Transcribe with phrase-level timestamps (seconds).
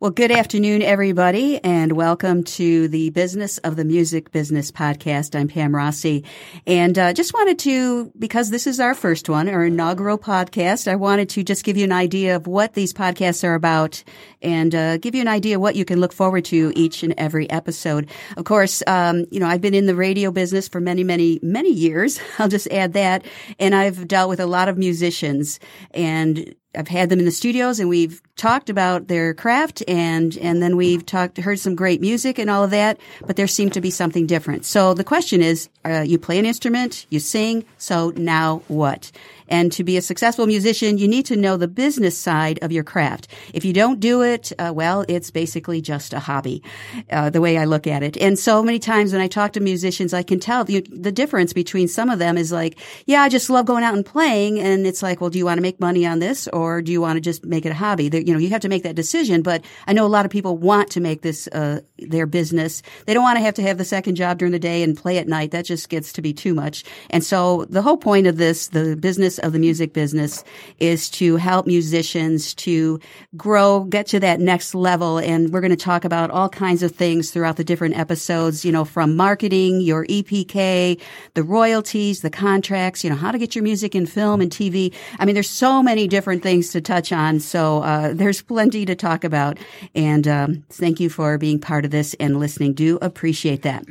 [0.00, 5.38] Well, good afternoon, everybody, and welcome to the Business of the Music Business podcast.
[5.38, 6.24] I'm Pam Rossi,
[6.66, 10.96] and uh, just wanted to, because this is our first one, our inaugural podcast, I
[10.96, 14.02] wanted to just give you an idea of what these podcasts are about
[14.40, 17.50] and uh, give you an idea what you can look forward to each and every
[17.50, 18.08] episode.
[18.38, 21.74] Of course, um, you know, I've been in the radio business for many, many, many
[21.74, 22.18] years.
[22.38, 23.22] I'll just add that,
[23.58, 25.60] and I've dealt with a lot of musicians
[25.90, 30.62] and I've had them in the studios and we've talked about their craft and and
[30.62, 33.80] then we've talked heard some great music and all of that but there seemed to
[33.80, 34.64] be something different.
[34.64, 39.10] So the question is uh, you play an instrument you sing so now what
[39.50, 42.84] and to be a successful musician, you need to know the business side of your
[42.84, 43.28] craft.
[43.52, 46.62] If you don't do it, uh, well, it's basically just a hobby,
[47.10, 48.16] uh, the way I look at it.
[48.16, 51.52] And so many times when I talk to musicians, I can tell the, the difference
[51.52, 54.60] between some of them is like, yeah, I just love going out and playing.
[54.60, 57.00] And it's like, well, do you want to make money on this or do you
[57.00, 58.04] want to just make it a hobby?
[58.04, 59.42] You know, you have to make that decision.
[59.42, 62.82] But I know a lot of people want to make this uh, their business.
[63.06, 65.18] They don't want to have to have the second job during the day and play
[65.18, 65.50] at night.
[65.50, 66.84] That just gets to be too much.
[67.10, 70.44] And so the whole point of this, the business of the music business
[70.78, 73.00] is to help musicians to
[73.36, 75.18] grow, get to that next level.
[75.18, 78.72] And we're going to talk about all kinds of things throughout the different episodes, you
[78.72, 81.00] know, from marketing, your EPK,
[81.34, 84.94] the royalties, the contracts, you know, how to get your music in film and TV.
[85.18, 87.40] I mean, there's so many different things to touch on.
[87.40, 89.58] So, uh, there's plenty to talk about.
[89.94, 92.74] And, um, thank you for being part of this and listening.
[92.74, 93.84] Do appreciate that.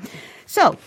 [0.46, 0.78] So,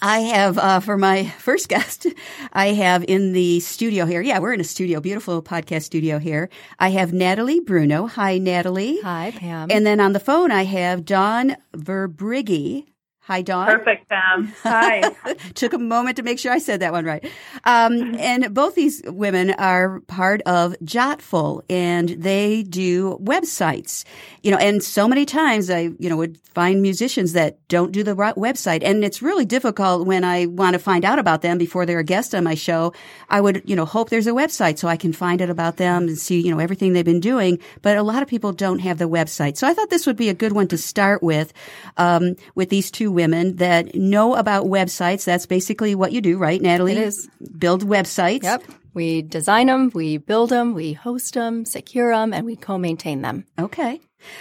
[0.00, 2.06] I have uh, for my first guest,
[2.52, 4.20] I have in the studio here.
[4.20, 6.48] Yeah, we're in a studio, beautiful podcast studio here.
[6.78, 8.06] I have Natalie Bruno.
[8.06, 9.00] Hi, Natalie.
[9.02, 9.68] Hi, Pam.
[9.70, 12.86] And then on the phone, I have Dawn Verbrigghe.
[13.28, 13.66] Hi, Dawn.
[13.66, 14.50] Perfect, Pam.
[14.62, 15.02] Hi.
[15.54, 17.22] Took a moment to make sure I said that one right.
[17.64, 24.06] Um, and both these women are part of Jottful, and they do websites.
[24.42, 28.02] You know, and so many times I, you know, would find musicians that don't do
[28.02, 31.58] the right website, and it's really difficult when I want to find out about them
[31.58, 32.94] before they're a guest on my show.
[33.28, 36.08] I would, you know, hope there's a website so I can find out about them
[36.08, 37.58] and see, you know, everything they've been doing.
[37.82, 40.30] But a lot of people don't have the website, so I thought this would be
[40.30, 41.52] a good one to start with,
[41.98, 45.24] um, with these two women that know about websites.
[45.24, 46.92] That's basically what you do, right, Natalie?
[46.92, 47.28] It is.
[47.58, 48.44] Build websites.
[48.44, 48.62] Yep.
[48.94, 53.44] We design them, we build them, we host them, secure them, and we co-maintain them.
[53.58, 54.00] Okay.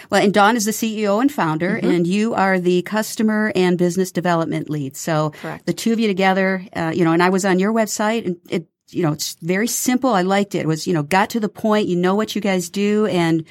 [0.09, 1.91] Well, and Dawn is the CEO and founder, Mm-hmm.
[1.93, 4.95] and you are the customer and business development lead.
[4.97, 5.65] So Correct.
[5.67, 8.37] the two of you together, uh, you know, and I was on your website and
[8.49, 10.11] it, you know, it's very simple.
[10.13, 10.59] I liked it.
[10.65, 11.87] It was, you know, got to the point.
[11.91, 13.45] You know what you guys do and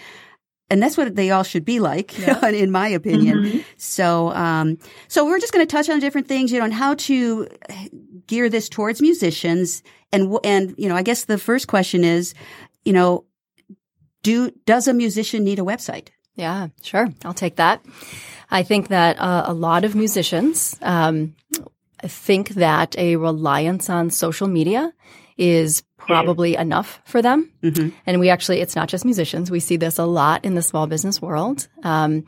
[0.69, 3.65] and that's what they all should be like, in my opinion.
[3.77, 4.79] So, um,
[5.09, 7.49] so we're just going to touch on different things, you know, and how to
[8.27, 9.83] gear this towards musicians.
[10.13, 12.35] And, and, you know, I guess the first question is,
[12.85, 13.25] you know,
[14.23, 16.09] do, does a musician need a website?
[16.35, 17.09] Yeah, sure.
[17.25, 17.85] I'll take that.
[18.51, 21.35] I think that uh, a lot of musicians um,
[22.03, 24.93] think that a reliance on social media
[25.37, 27.51] is probably enough for them.
[28.07, 29.51] And we actually, it's not just musicians.
[29.51, 31.69] We see this a lot in the small business world.
[31.83, 32.25] Um,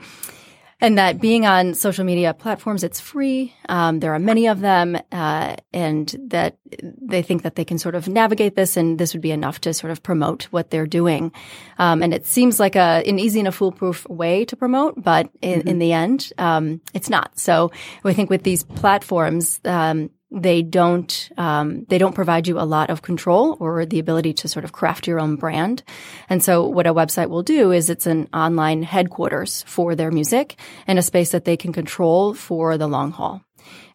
[0.80, 3.52] and that being on social media platforms, it's free.
[3.68, 6.56] Um, there are many of them, uh, and that
[7.02, 9.74] they think that they can sort of navigate this, and this would be enough to
[9.74, 11.32] sort of promote what they're doing.
[11.78, 15.28] Um, and it seems like a an easy and a foolproof way to promote, but
[15.42, 17.36] in, in the end, um, it's not.
[17.38, 17.72] So
[18.04, 22.90] I think with these platforms, um, they don't um, they don't provide you a lot
[22.90, 25.82] of control or the ability to sort of craft your own brand.
[26.28, 30.58] And so what a website will do is it's an online headquarters for their music
[30.86, 33.42] and a space that they can control for the long haul.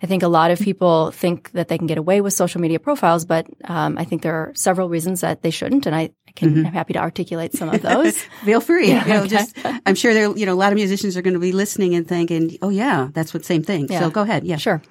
[0.02, 2.80] I think a lot of people think that they can get away with social media
[2.80, 6.66] profiles, but um, I think there are several reasons that they shouldn't, and I, can
[6.66, 8.22] I'm happy to articulate some of those.
[8.44, 8.88] Feel free.
[8.88, 9.28] you know, okay.
[9.30, 9.56] just,
[9.86, 12.08] I'm sure there, you know, a lot of musicians are going to be listening and
[12.08, 13.88] thinking, oh yeah, that's what same thing.
[13.88, 14.44] So go ahead.
[14.44, 14.58] Yeah.
[14.58, 14.82] Sure.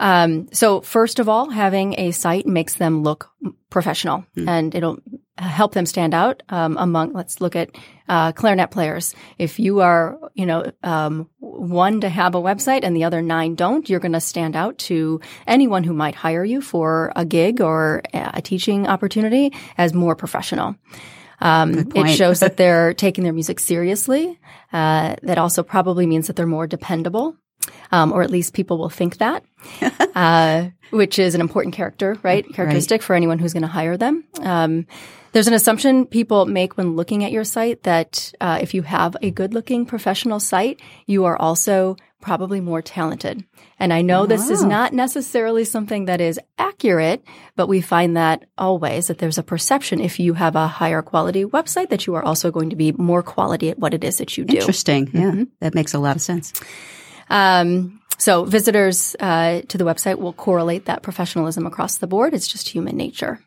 [0.00, 3.30] Um, so first of all, having a site makes them look
[3.68, 4.98] professional, and it'll
[5.36, 7.12] help them stand out um, among.
[7.12, 7.70] Let's look at
[8.08, 9.14] uh, clarinet players.
[9.38, 13.54] If you are, you know, um, one to have a website and the other nine
[13.54, 17.60] don't, you're going to stand out to anyone who might hire you for a gig
[17.60, 20.76] or a teaching opportunity as more professional.
[21.40, 24.38] Um, it shows that they're taking their music seriously.
[24.72, 27.36] Uh, that also probably means that they're more dependable.
[27.92, 29.44] Um, or at least people will think that,
[30.14, 32.44] uh, which is an important character, right?
[32.52, 33.06] Characteristic right.
[33.06, 34.24] for anyone who's going to hire them.
[34.40, 34.86] Um,
[35.32, 39.16] there's an assumption people make when looking at your site that uh, if you have
[39.22, 43.44] a good looking professional site, you are also probably more talented.
[43.78, 47.24] And I know this is not necessarily something that is accurate,
[47.56, 51.44] but we find that always that there's a perception if you have a higher quality
[51.46, 54.36] website that you are also going to be more quality at what it is that
[54.36, 54.58] you do.
[54.58, 55.08] Interesting.
[55.14, 55.30] Yeah.
[55.30, 55.44] Mm-hmm.
[55.60, 56.52] That makes a lot of sense.
[57.30, 62.34] Um, so visitors uh, to the website will correlate that professionalism across the board.
[62.34, 63.40] It's just human nature.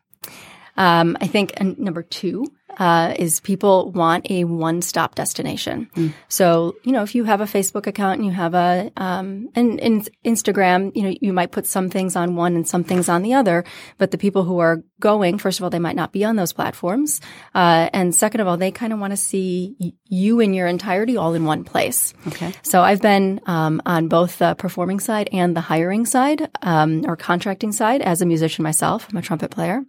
[0.78, 2.46] Um, I think number two
[2.78, 5.90] uh, is people want a one-stop destination.
[5.96, 6.14] Mm.
[6.28, 9.80] So you know, if you have a Facebook account and you have a um, and,
[9.80, 13.22] and Instagram, you know, you might put some things on one and some things on
[13.22, 13.64] the other.
[13.98, 16.54] But the people who are going, first of all, they might not be on those
[16.54, 17.22] platforms,
[17.54, 21.18] uh, and second of all, they kind of want to see you in your entirety
[21.18, 22.14] all in one place.
[22.28, 22.54] Okay.
[22.64, 27.16] So I've been um, on both the performing side and the hiring side um, or
[27.16, 29.08] contracting side as a musician myself.
[29.10, 29.84] I'm a trumpet player.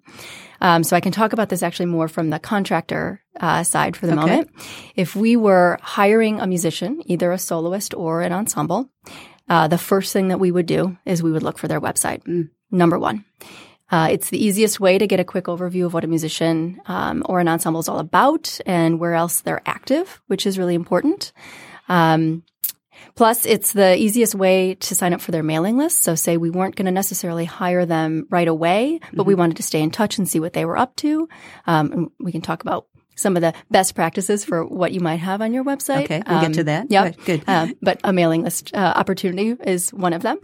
[0.64, 4.06] Um, so I can talk about this actually more from the contractor uh, side for
[4.06, 4.20] the okay.
[4.20, 4.50] moment.
[4.96, 8.88] If we were hiring a musician, either a soloist or an ensemble,
[9.50, 12.22] uh, the first thing that we would do is we would look for their website.
[12.24, 12.48] Mm.
[12.70, 13.26] Number one.
[13.90, 17.22] Uh, it's the easiest way to get a quick overview of what a musician um,
[17.26, 21.34] or an ensemble is all about and where else they're active, which is really important.
[21.90, 22.42] Um,
[23.16, 26.02] Plus, it's the easiest way to sign up for their mailing list.
[26.02, 29.28] So, say we weren't going to necessarily hire them right away, but mm-hmm.
[29.28, 31.28] we wanted to stay in touch and see what they were up to.
[31.66, 35.16] Um, and we can talk about some of the best practices for what you might
[35.16, 36.04] have on your website.
[36.04, 36.86] Okay, we'll um, get to um, that.
[36.90, 37.24] Yeah, good.
[37.24, 37.44] good.
[37.46, 40.38] Uh, but a mailing list uh, opportunity is one of them.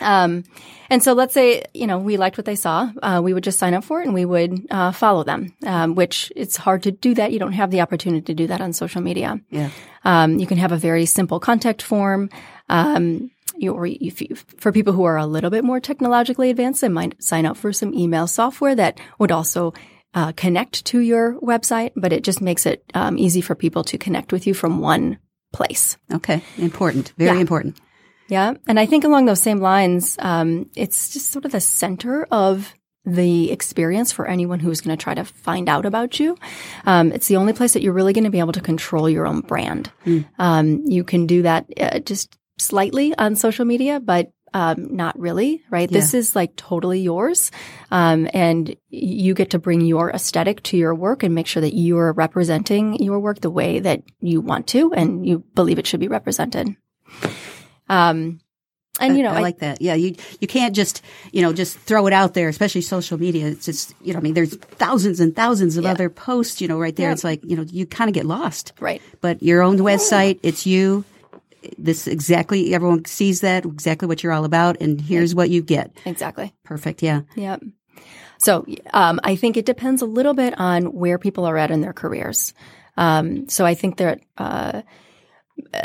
[0.00, 0.44] Um,
[0.88, 2.90] and so let's say, you know, we liked what they saw.
[3.02, 5.94] Uh, we would just sign up for it and we would uh, follow them, um,
[5.94, 7.32] which it's hard to do that.
[7.32, 9.40] You don't have the opportunity to do that on social media.
[9.50, 9.70] Yeah.
[10.04, 12.30] Um, you can have a very simple contact form.
[12.68, 16.80] Um, you, or if you, for people who are a little bit more technologically advanced,
[16.80, 19.74] they might sign up for some email software that would also
[20.14, 23.98] uh, connect to your website, but it just makes it um, easy for people to
[23.98, 25.18] connect with you from one
[25.52, 25.96] place.
[26.12, 26.42] Okay.
[26.58, 27.12] Important.
[27.18, 27.40] Very yeah.
[27.40, 27.76] important.
[28.30, 28.54] Yeah.
[28.66, 32.74] And I think along those same lines, um, it's just sort of the center of
[33.04, 36.36] the experience for anyone who's going to try to find out about you.
[36.84, 39.26] Um, it's the only place that you're really going to be able to control your
[39.26, 39.90] own brand.
[40.06, 40.26] Mm.
[40.38, 45.62] Um, you can do that uh, just slightly on social media, but um, not really,
[45.70, 45.90] right?
[45.90, 45.98] Yeah.
[45.98, 47.50] This is like totally yours.
[47.90, 51.74] Um, and you get to bring your aesthetic to your work and make sure that
[51.74, 56.00] you're representing your work the way that you want to and you believe it should
[56.00, 56.76] be represented.
[57.90, 58.40] Um,
[59.00, 59.80] and you know, I, I, like that.
[59.80, 61.02] Yeah, you you can't just
[61.32, 63.46] you know just throw it out there, especially social media.
[63.48, 65.90] It's just you know, I mean, there's thousands and thousands of yeah.
[65.90, 67.08] other posts, you know, right there.
[67.08, 67.12] Yeah.
[67.12, 69.02] It's like you know, you kind of get lost, right?
[69.20, 71.04] But your own website, it's you.
[71.76, 75.92] This exactly everyone sees that exactly what you're all about, and here's what you get.
[76.04, 76.54] Exactly.
[76.64, 77.02] Perfect.
[77.02, 77.22] Yeah.
[77.36, 77.64] Yep.
[78.38, 81.80] So um, I think it depends a little bit on where people are at in
[81.80, 82.54] their careers.
[82.96, 84.20] Um, so I think that.
[84.36, 84.82] Uh,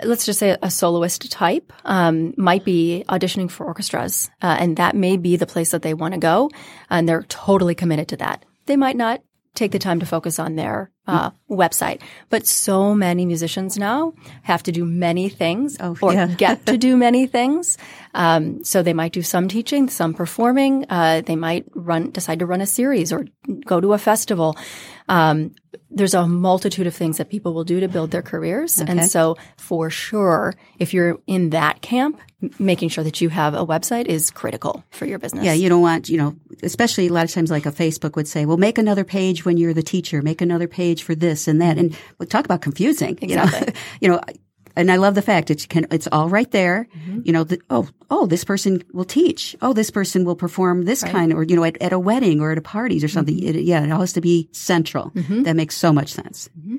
[0.03, 4.95] let's just say a soloist type um, might be auditioning for orchestras, uh, and that
[4.95, 6.49] may be the place that they want to go,
[6.89, 8.45] and they're totally committed to that.
[8.65, 9.21] They might not
[9.53, 12.01] take the time to focus on their uh, website.
[12.29, 14.13] But so many musicians now
[14.43, 16.27] have to do many things oh, or yeah.
[16.27, 17.77] get to do many things.
[18.13, 20.85] Um, so they might do some teaching, some performing.
[20.89, 23.25] Uh, they might run, decide to run a series or
[23.65, 24.57] go to a festival.
[25.07, 25.53] Um,
[25.91, 28.81] there's a multitude of things that people will do to build their careers.
[28.81, 28.91] Okay.
[28.91, 32.19] And so for sure, if you're in that camp,
[32.59, 35.45] making sure that you have a website is critical for your business.
[35.45, 38.27] Yeah, you don't want, you know, especially a lot of times like a Facebook would
[38.27, 41.61] say, well, make another page when you're the teacher, make another page for this and
[41.61, 41.77] that.
[41.77, 43.17] And we'll talk about confusing.
[43.21, 43.29] Exactly.
[43.29, 44.21] You know, you know
[44.75, 46.87] and I love the fact it can, it's all right there.
[46.95, 47.21] Mm-hmm.
[47.23, 49.55] You know, the, oh, oh, this person will teach.
[49.61, 51.11] Oh, this person will perform this right.
[51.11, 53.35] kind, or you know, at, at, a wedding or at a parties or something.
[53.35, 53.57] Mm-hmm.
[53.57, 55.11] It, yeah, it all has to be central.
[55.11, 55.43] Mm-hmm.
[55.43, 56.49] That makes so much sense.
[56.59, 56.77] Mm-hmm.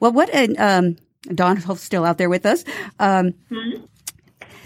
[0.00, 0.30] Well, what?
[0.58, 0.96] Um,
[1.34, 2.64] Dawn still out there with us.
[2.98, 3.84] Um, mm-hmm.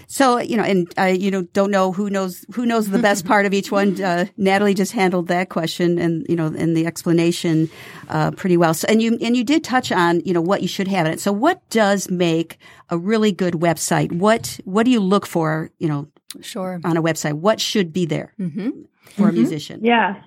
[0.07, 3.25] So you know, and I you know don't know who knows who knows the best
[3.25, 4.01] part of each one.
[4.01, 7.69] Uh, Natalie just handled that question and you know and the explanation
[8.07, 8.73] uh, pretty well.
[8.73, 11.13] So, and you and you did touch on you know what you should have in
[11.13, 11.19] it.
[11.19, 12.57] So what does make
[12.89, 14.13] a really good website?
[14.13, 15.71] What what do you look for?
[15.77, 16.07] You know,
[16.41, 17.33] sure on a website.
[17.33, 18.69] What should be there mm-hmm.
[18.69, 19.29] for mm-hmm.
[19.29, 19.83] a musician?
[19.83, 20.23] Yeah.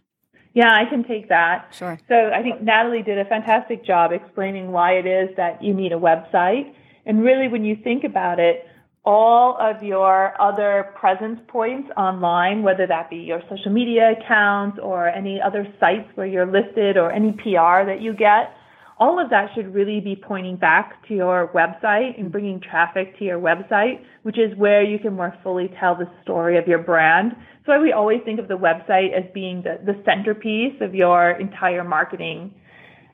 [0.52, 1.72] Yeah, I can take that.
[1.72, 1.96] Sure.
[2.08, 5.92] So I think Natalie did a fantastic job explaining why it is that you need
[5.92, 6.74] a website.
[7.06, 8.66] And really, when you think about it,
[9.04, 15.08] all of your other presence points online, whether that be your social media accounts or
[15.08, 18.54] any other sites where you're listed or any PR that you get,
[18.98, 23.24] all of that should really be pointing back to your website and bringing traffic to
[23.24, 27.34] your website, which is where you can more fully tell the story of your brand.
[27.64, 31.82] So we always think of the website as being the, the centerpiece of your entire
[31.82, 32.54] marketing.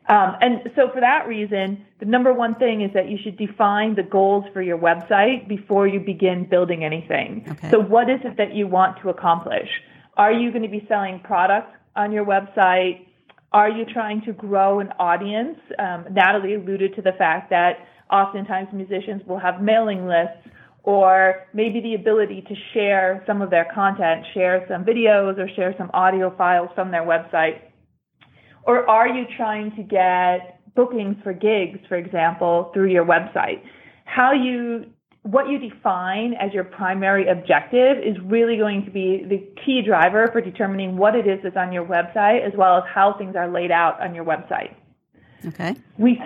[0.08, 3.96] Um, and so for that reason, the number one thing is that you should define
[3.96, 7.44] the goals for your website before you begin building anything.
[7.48, 7.70] Okay.
[7.70, 9.68] So what is it that you want to accomplish?
[10.16, 13.06] Are you going to be selling products on your website?
[13.52, 15.58] Are you trying to grow an audience?
[15.78, 17.78] Um, Natalie alluded to the fact that
[18.10, 20.48] oftentimes musicians will have mailing lists
[20.84, 25.74] or maybe the ability to share some of their content, share some videos or share
[25.76, 27.58] some audio files from their website.
[28.66, 33.62] Or are you trying to get bookings for gigs, for example, through your website?
[34.04, 34.86] How you
[35.22, 40.28] what you define as your primary objective is really going to be the key driver
[40.30, 43.50] for determining what it is that's on your website as well as how things are
[43.50, 44.72] laid out on your website.
[45.44, 45.74] Okay.
[45.98, 46.20] We,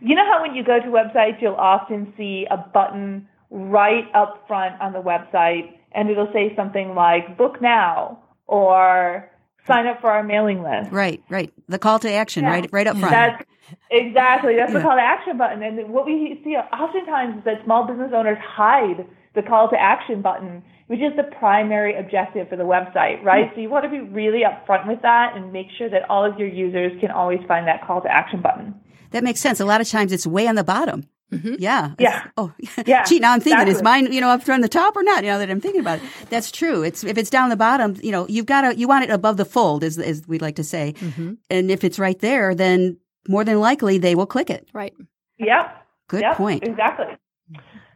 [0.00, 4.44] you know how when you go to websites, you'll often see a button right up
[4.46, 9.30] front on the website and it'll say something like book now or
[9.66, 10.90] sign up for our mailing list.
[10.90, 11.52] Right, right.
[11.68, 12.50] The call to action, Yeah.
[12.50, 13.12] right, right up front.
[13.12, 13.44] That's
[13.90, 15.62] exactly that's the call to action button.
[15.62, 20.22] And what we see oftentimes is that small business owners hide the call to action
[20.22, 23.50] button, which is the primary objective for the website, right?
[23.54, 26.38] So you want to be really upfront with that and make sure that all of
[26.38, 28.74] your users can always find that call to action button.
[29.10, 29.60] That makes sense.
[29.60, 31.04] A lot of times it's way on the bottom.
[31.32, 31.54] Mm-hmm.
[31.58, 31.94] Yeah.
[31.98, 32.28] Yeah.
[32.36, 32.52] Oh,
[32.86, 35.24] Yeah, Gee, now I'm thinking, is mine, you know, up on the top or not?
[35.24, 36.04] You know, that I'm thinking about it.
[36.30, 36.82] That's true.
[36.82, 39.36] It's if it's down the bottom, you know, you've got to you want it above
[39.36, 40.94] the fold, as as we like to say.
[40.98, 41.34] Mm-hmm.
[41.50, 42.96] And if it's right there, then
[43.28, 44.68] more than likely they will click it.
[44.72, 44.94] Right.
[45.38, 45.86] Yep.
[46.08, 46.64] Good Yep, point.
[46.64, 47.06] Exactly.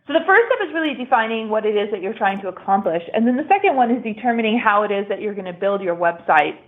[0.06, 3.02] So the first step is really defining what it is that you're trying to accomplish.
[3.14, 5.80] And then the second one is determining how it is that you're going to build
[5.80, 6.58] your website.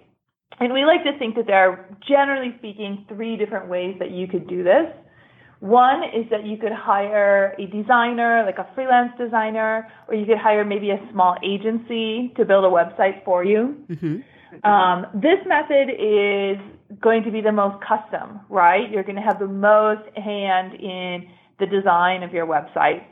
[0.61, 4.28] And we like to think that there are, generally speaking, three different ways that you
[4.28, 4.87] could do this.
[5.64, 10.37] One is that you could hire a designer, like a freelance designer, or you could
[10.37, 13.75] hire maybe a small agency to build a website for you.
[14.62, 16.59] Um, this method is
[17.00, 18.90] going to be the most custom, right?
[18.90, 23.02] You're going to have the most hand in the design of your website.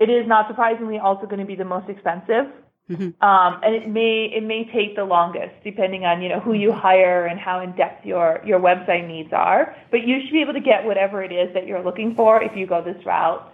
[0.00, 2.46] It is not surprisingly also going to be the most expensive.
[2.90, 6.72] Um, and it may it may take the longest, depending on you know who you
[6.72, 9.76] hire and how in depth your your website needs are.
[9.90, 12.56] But you should be able to get whatever it is that you're looking for if
[12.56, 13.46] you go this route.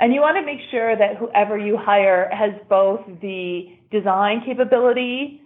[0.00, 5.42] And you want to make sure that whoever you hire has both the design capability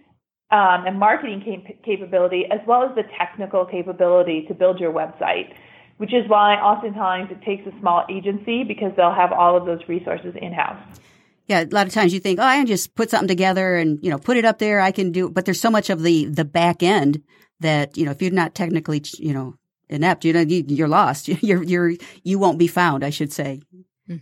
[0.51, 5.55] um, and marketing cap- capability as well as the technical capability to build your website,
[5.97, 9.79] which is why oftentimes it takes a small agency because they'll have all of those
[9.87, 10.99] resources in house.
[11.47, 13.99] Yeah, a lot of times you think, oh, I can just put something together and
[14.01, 14.79] you know put it up there.
[14.79, 17.21] I can do, but there's so much of the the back end
[17.59, 19.55] that you know if you're not technically you know
[19.89, 21.27] inept, you know you, you're lost.
[21.43, 23.03] You're you're you won't be found.
[23.03, 23.61] I should say.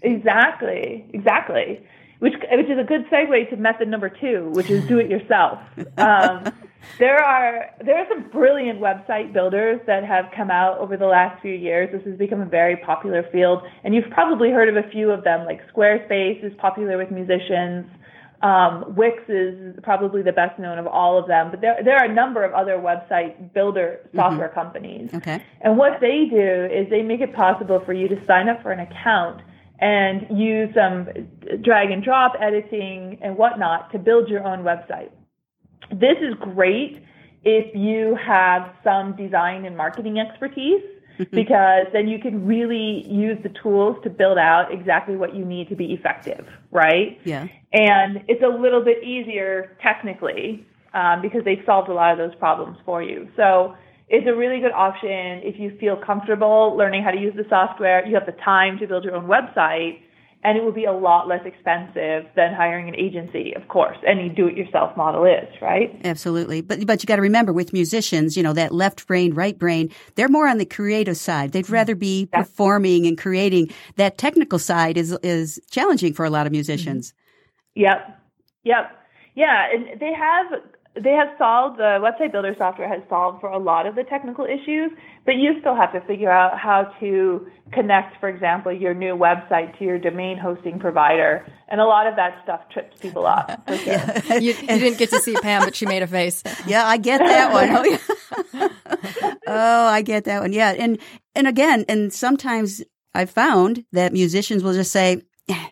[0.02, 1.82] Exactly, exactly.
[2.22, 5.58] Which which is a good segue to method number two, which is do it yourself.
[5.98, 6.54] Um,
[7.00, 11.42] there are there are some brilliant website builders that have come out over the last
[11.42, 11.90] few years.
[11.92, 15.24] This has become a very popular field, and you've probably heard of a few of
[15.24, 15.48] them.
[15.48, 17.88] Like Squarespace is popular with musicians.
[18.44, 22.06] Um, Wix is probably the best known of all of them, but there there are
[22.06, 25.10] a number of other website builder software companies.
[25.12, 25.44] Okay.
[25.62, 28.72] And what they do is they make it possible for you to sign up for
[28.72, 29.42] an account
[29.82, 31.08] and use some
[31.62, 35.10] drag and drop editing and whatnot to build your own website.
[35.92, 37.04] This is great
[37.44, 40.84] if you have some design and marketing expertise
[41.32, 45.70] because then you can really use the tools to build out exactly what you need
[45.70, 47.20] to be effective, right?
[47.26, 47.48] Yeah.
[47.74, 52.38] And it's a little bit easier technically um, because they've solved a lot of those
[52.40, 53.30] problems for you.
[53.36, 53.76] So
[54.12, 58.06] it's a really good option if you feel comfortable learning how to use the software.
[58.06, 60.00] You have the time to build your own website,
[60.44, 63.96] and it will be a lot less expensive than hiring an agency, of course.
[64.06, 65.98] Any do-it-yourself model is, right?
[66.04, 66.60] Absolutely.
[66.60, 69.90] But but you got to remember with musicians, you know, that left brain, right brain,
[70.16, 71.54] they're more on the creative side.
[71.54, 73.70] They'd rather be performing and creating.
[73.96, 77.14] That technical side is is challenging for a lot of musicians.
[77.14, 77.82] Mm-hmm.
[77.82, 78.20] Yep.
[78.66, 78.98] Yep.
[79.36, 80.62] Yeah, and they have
[80.96, 84.44] they have solved the website builder software has solved for a lot of the technical
[84.44, 84.92] issues,
[85.26, 89.78] but you still have to figure out how to connect, for example, your new website
[89.80, 93.64] to your domain hosting provider, and a lot of that stuff trips people up.
[93.68, 94.40] For sure.
[94.40, 96.44] You, you didn't get to see Pam, but she made a face.
[96.68, 97.70] Yeah, I get that one.
[97.72, 98.70] Oh, yeah.
[99.48, 100.54] oh, I get that one.
[100.54, 100.72] Yeah.
[100.78, 101.00] And,
[101.34, 102.84] and again, and sometimes
[103.16, 105.68] I've found that musicians will just say, "Eh,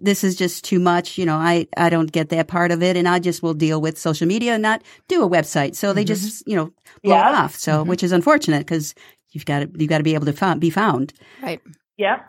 [0.00, 1.18] this is just too much.
[1.18, 2.96] You know, I, I don't get that part of it.
[2.96, 5.74] And I just will deal with social media and not do a website.
[5.74, 6.08] So they mm-hmm.
[6.08, 6.72] just, you know,
[7.02, 7.42] blow it Yeah.
[7.42, 7.56] off.
[7.56, 7.88] So, mm-hmm.
[7.90, 8.94] which is unfortunate because
[9.32, 11.12] you've got to you've got to be able to found, be found.
[11.42, 11.60] Right.
[11.96, 12.20] Yeah.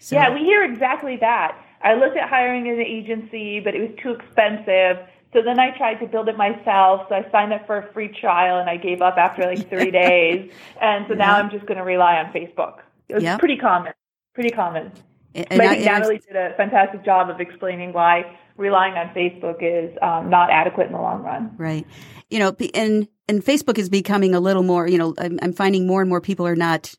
[0.00, 1.56] So, Yeah, we hear exactly that.
[1.82, 4.98] I looked at hiring an agency, but it was too expensive.
[5.32, 7.02] So then I tried to build it myself.
[7.08, 9.90] So I signed up for a free trial and I gave up after like three
[9.90, 10.50] days.
[10.80, 12.78] And so now I'm just going to rely on Facebook.
[13.08, 13.38] It was Yep.
[13.38, 13.92] pretty common.
[14.34, 14.92] Pretty common.
[15.34, 18.36] And But I I- think and I- Natalie did a fantastic job of explaining why
[18.56, 21.54] relying on Facebook is um, not adequate in the long run.
[21.56, 21.86] Right.
[22.30, 24.86] You know, and and Facebook is becoming a little more.
[24.88, 26.94] You know, I'm, I'm finding more and more people are not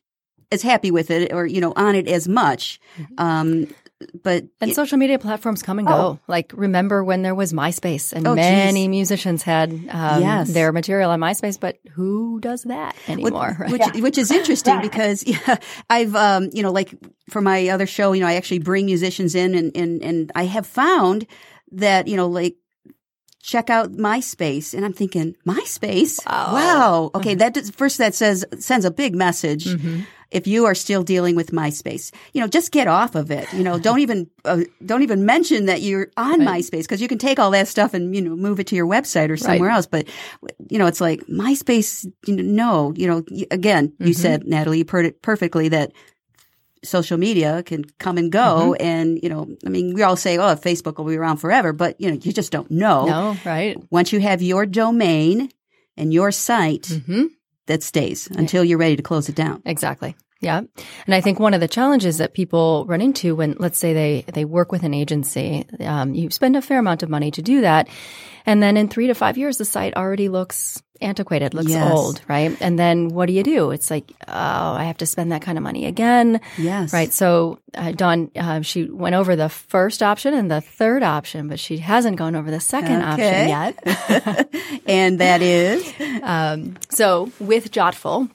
[0.52, 2.80] as happy with it, or you know, on it as much.
[2.98, 3.14] Mm-hmm.
[3.18, 3.66] Um,
[4.22, 5.94] but And social media platforms come and go.
[5.94, 6.18] Oh.
[6.26, 8.88] Like, remember when there was MySpace and Oh, many geez.
[8.88, 10.52] musicians had um, Yes.
[10.52, 13.56] their material on MySpace, but who does that anymore?
[13.60, 13.70] right?
[13.70, 14.82] which which is interesting Right.
[14.82, 15.56] because yeah,
[15.90, 16.94] I've um, you know like
[17.28, 20.44] for my other show, you know, I actually bring musicians in, and and and I
[20.46, 21.26] have found
[21.72, 22.56] that you know like
[23.42, 26.52] check out MySpace, and I'm thinking MySpace, Wow.
[26.54, 29.66] wow, okay, that does, first that says sends a big message.
[29.66, 30.06] Mhm.
[30.30, 33.52] If you are still dealing with MySpace, you know, just get off of it.
[33.52, 36.62] You know, don't even uh, don't even mention that you're on Right.
[36.62, 38.86] MySpace because you can take all that stuff and you know move it to your
[38.86, 39.86] website or somewhere else.
[39.86, 40.08] But
[40.68, 42.06] you know, it's like MySpace.
[42.26, 44.14] You know, no, you know, again, you Mhm.
[44.14, 45.92] said Natalie, you put it perfectly that
[46.82, 50.54] social media can come and go, and you know, I mean, we all say, oh,
[50.56, 53.04] Facebook will be around forever, but you know, you just don't know.
[53.06, 53.76] No, right?
[53.90, 55.50] Once you have your domain
[55.96, 57.26] and your site, hmm
[57.70, 59.62] that stays until you're ready to close it down.
[59.64, 60.16] Exactly.
[60.40, 60.62] Yeah.
[61.06, 64.24] And I think one of the challenges that people run into when, let's say they,
[64.32, 67.60] they work with an agency, um, you spend a fair amount of money to do
[67.60, 67.88] that.
[68.46, 71.90] And then in three to five years, the site already looks antiquated, looks Yes.
[71.92, 72.54] old, right?
[72.60, 73.70] And then what do you do?
[73.70, 74.32] It's like, oh,
[74.74, 76.40] I have to spend that kind of money again.
[76.58, 76.92] Yes.
[76.92, 77.10] Right.
[77.12, 81.58] So, uh, Dawn, uh, she went over the first option and the third option, but
[81.58, 83.48] she hasn't gone over the second Okay.
[83.48, 83.48] option
[84.44, 84.82] yet.
[84.86, 85.90] and that is
[86.22, 88.28] Um, so with Jottful,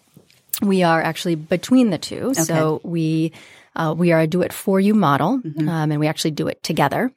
[0.62, 2.34] we are actually between the two.
[2.34, 3.32] So we
[3.76, 5.68] uh, we are a do it for you model, Mm-hmm.
[5.70, 7.12] um, and we actually do it together.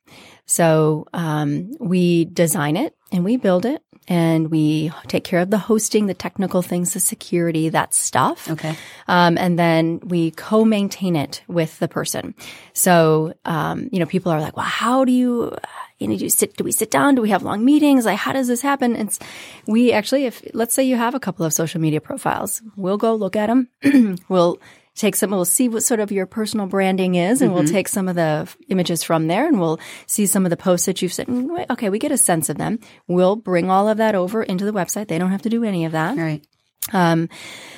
[0.49, 3.83] So um, we design it and we build it.
[4.11, 8.51] And we take care of the hosting, the technical things, the security, that stuff.
[8.51, 8.75] okay.
[9.07, 12.35] Um, and then we co-maintain it with the person.
[12.73, 15.55] So, um, you know, people are like, well, how do you,
[15.99, 17.17] you know, do you sit, do we sit down?
[17.17, 18.07] Do we have long meetings?
[18.07, 18.97] Like, how does this happen?
[18.97, 19.19] It's,
[19.67, 23.15] we actually, if, let's say you have a couple of social media profiles, we'll go
[23.15, 23.69] look at them.
[24.31, 24.59] we'll
[24.99, 28.09] take some, we'll see what sort of your personal branding is and we'll take some
[28.09, 31.13] of the f- images from there and we'll see some of the posts that you've
[31.13, 31.29] said.
[31.29, 31.89] and wait, Okay.
[31.89, 32.81] We get a sense of them.
[33.07, 35.09] We'll bring all of that over into the website.
[35.09, 36.17] They don't have to do any of that.
[36.17, 36.45] Right.
[36.93, 37.29] Um,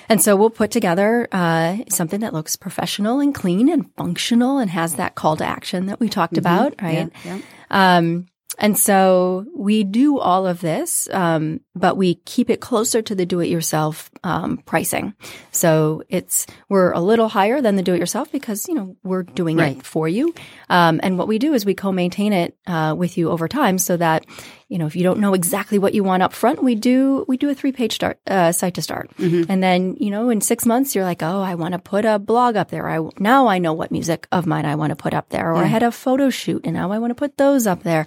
[0.09, 4.71] and so we'll put together uh, something that looks professional and clean and functional and
[4.71, 7.11] has that call to action that we talked about, right?
[7.25, 7.39] Yeah.
[7.71, 7.97] yeah.
[7.99, 8.27] Um,
[8.61, 13.27] and so we do all of this, um, but we keep it closer to the
[13.27, 15.15] do-it-yourself um, pricing.
[15.51, 19.77] So it's we're a little higher than the do-it-yourself because you know we're doing Right.
[19.79, 20.35] it for you.
[20.69, 23.97] Um, and what we do is we co-maintain it uh, with you over time, so
[23.97, 24.25] that
[24.71, 27.37] you know if you don't know exactly what you want up front, we do we
[27.37, 29.11] do a three-page start uh, site to start,
[29.51, 32.21] and then you know in six months you're like, oh, I want to put a
[32.21, 32.89] blog up there.
[32.89, 35.57] I now I know what music of mine I want to put up there, or
[35.57, 38.07] I had a photo shoot and now I want to put those up there.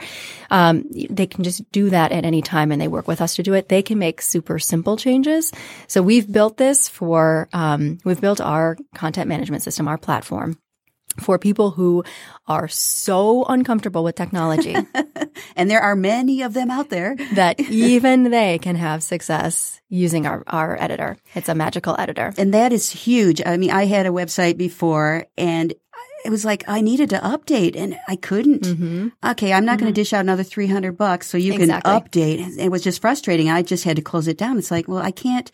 [0.50, 3.44] Um, they can just do that at any time, and they work with us to
[3.44, 3.68] do it.
[3.68, 5.52] They can make super simple changes.
[5.88, 10.58] So we've built this for um, we've built our content management system, our platform.
[11.20, 12.04] For people who
[12.48, 14.76] are so uncomfortable with technology
[15.56, 17.16] And there are many of them out there.
[17.36, 21.18] that even they can have success using our, our editor.
[21.36, 22.34] It's a magical editor.
[22.38, 23.42] And that is huge.
[23.46, 25.74] I mean, I had a website before and
[26.26, 29.12] it was like I needed to update and I couldn't.
[29.26, 31.64] Okay, I'm not going to dish out another 300 bucks so you Mm-hmm.
[31.64, 31.92] Exactly.
[31.92, 32.58] can update.
[32.58, 33.50] It was just frustrating.
[33.50, 34.58] I just had to close it down.
[34.58, 35.52] It's like, well, I can't,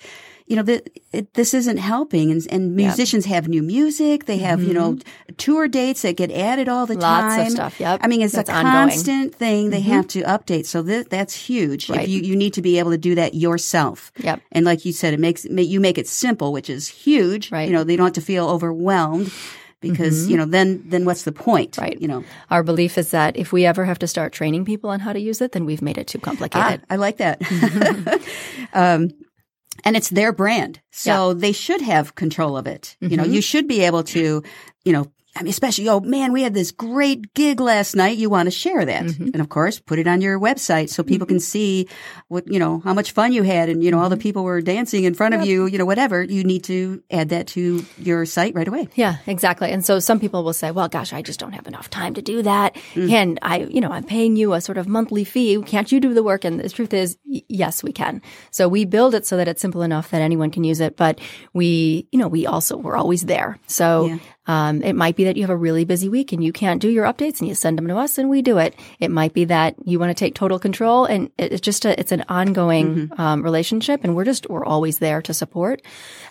[0.50, 0.82] you know, th-
[1.14, 2.32] it, this isn't helping.
[2.32, 4.26] And, and musicians have new music.
[4.26, 4.98] They have, you know,
[5.38, 7.02] tour dates that get added all the Mm-hmm.
[7.04, 7.46] Lots time.
[7.46, 8.00] of stuff, yep.
[8.04, 8.74] I mean, it's That's a ongoing.
[8.74, 8.90] Mm-hmm.
[8.90, 10.66] constant thing they have to update.
[10.66, 11.88] So th- that's huge.
[11.88, 12.02] Right.
[12.02, 14.12] If you, you need to be able to do that yourself.
[14.18, 14.42] Yep.
[14.52, 17.52] And like you said, it makes you make it simple, which is huge.
[17.52, 17.68] Right.
[17.70, 19.32] You know, they don't have to feel overwhelmed
[19.82, 21.78] because you know then then what's the point?
[21.78, 22.02] Right.
[22.02, 25.00] You know, Our belief is that if we ever have to start training people on
[25.00, 26.82] how to use it, then we've made it too ah, complicated.
[26.90, 27.40] I like that.
[28.74, 29.12] um,
[29.84, 32.96] and it's their brand, so they should have control of it.
[33.00, 33.34] You know, mm-hmm.
[33.34, 34.44] you should be able to,
[34.86, 35.12] you know.
[35.40, 38.18] I mean, especially, oh man, we had this great gig last night.
[38.18, 39.06] You want to share that.
[39.06, 39.24] Mm-hmm.
[39.34, 41.88] And of course, put it on your website so people can see
[42.28, 44.24] what, you know, how much fun you had and, you know, all the Mm-hmm.
[44.24, 46.22] people were dancing in front of you, you know, whatever.
[46.22, 48.90] You need to add that to your site right away.
[48.96, 49.72] Yeah, exactly.
[49.72, 52.22] And so some people will say, well, gosh, I just don't have enough time to
[52.22, 52.76] do that.
[52.96, 53.12] Mm.
[53.12, 55.62] And I, you know, I'm paying you a sort of monthly fee.
[55.62, 56.44] Can't you do the work?
[56.44, 58.22] And the truth is, y- yes, we can.
[58.52, 60.98] So we build it so that it's simple enough that anyone can use it.
[60.98, 61.22] But
[61.54, 63.58] we, you know, we also, we're always there.
[63.68, 64.18] So Yeah.
[64.48, 66.90] Um, it might be that you have a really busy week and you can't do
[66.90, 68.74] your updates and you send them to us and we do it.
[69.00, 72.12] It might be that you want to take total control and it's just a, it's
[72.12, 75.82] an ongoing um, relationship and we're just, we're always there to support.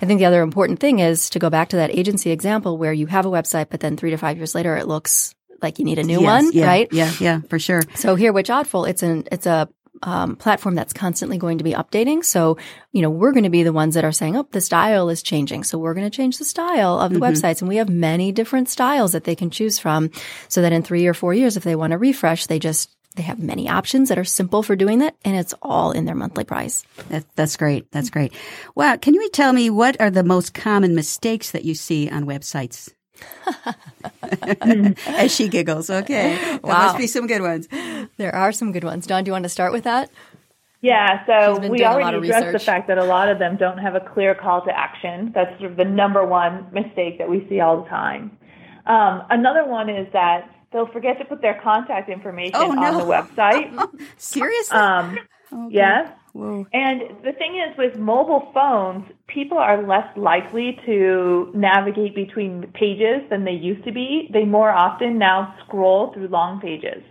[0.03, 2.92] I think the other important thing is to go back to that agency example where
[2.92, 5.85] you have a website, but then three to five years later, it looks like you
[5.85, 6.88] need a new Yes, one, yeah, right?
[6.92, 7.12] Yeah.
[7.21, 7.40] Yeah.
[7.49, 7.83] For sure.
[7.94, 9.68] So here with Jottful, it's an it's a
[10.02, 12.24] um, platform that's constantly going to be updating.
[12.24, 12.58] So
[12.92, 15.22] you know we're going to be the ones that are saying, "Oh, the style is
[15.22, 18.32] changing," so we're going to change the style of the websites, and we have many
[18.32, 20.11] different styles that they can choose from.
[20.48, 23.24] So that in three or four years, if they want to refresh, they just they
[23.24, 26.44] have many options that are simple for doing that, and it's all in their monthly
[26.44, 26.84] price.
[27.08, 27.90] That, that's great.
[27.90, 28.32] That's great.
[28.76, 28.96] Wow.
[28.96, 32.92] Can you tell me what are the most common mistakes that you see on websites?
[35.07, 35.90] As she giggles.
[35.90, 36.37] Okay.
[36.37, 36.78] There Wow.
[36.87, 37.68] must be some good ones.
[38.16, 39.07] There are some good ones.
[39.07, 40.11] Dawn, do you want to start with that?
[40.81, 43.57] Yeah, so we doing a lot already addressed the fact that a lot of them
[43.57, 45.33] don't have a clear call to action.
[45.35, 48.38] That's sort of the number one mistake that we see all the time.
[48.87, 53.04] Um, another one is that they'll forget to put their contact information Oh, on the
[53.04, 53.72] website.
[54.18, 54.76] Seriously?
[54.76, 55.18] Um,
[55.52, 55.74] Okay.
[55.76, 56.12] yes.
[56.33, 56.67] Whoa.
[56.73, 63.23] And the thing is, with mobile phones, people are less likely to navigate between pages
[63.31, 64.29] than they used to be.
[64.33, 67.03] They more often now scroll through long pages.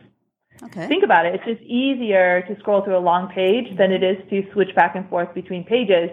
[0.63, 0.87] Okay.
[0.87, 1.35] Think about it.
[1.35, 4.95] It's just easier to scroll through a long page than it is to switch back
[4.95, 6.09] and forth between pages.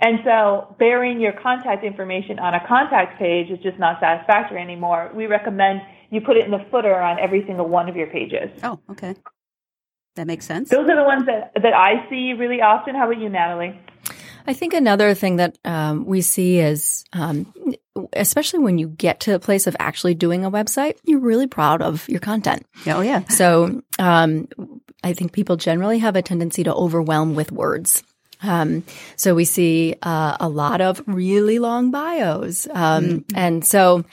[0.00, 5.10] And so burying your contact information on a contact page is just not satisfactory anymore.
[5.14, 8.50] We recommend you put it in the footer on every single one of your pages.
[8.62, 9.14] Oh, okay.
[10.16, 10.70] That makes sense.
[10.70, 12.94] Those are the ones that, that I see really often.
[12.94, 13.78] How about you, Natalie?
[14.46, 17.52] I think another thing that um, we see is, um,
[18.12, 21.82] especially when you get to a place of actually doing a website, you're really proud
[21.82, 22.64] of your content.
[22.86, 23.24] Oh, yeah.
[23.28, 24.48] So um,
[25.02, 28.02] I think people generally have a tendency to overwhelm with words.
[28.42, 28.84] Um,
[29.16, 34.04] so we see uh, a lot of really long bios, um, and so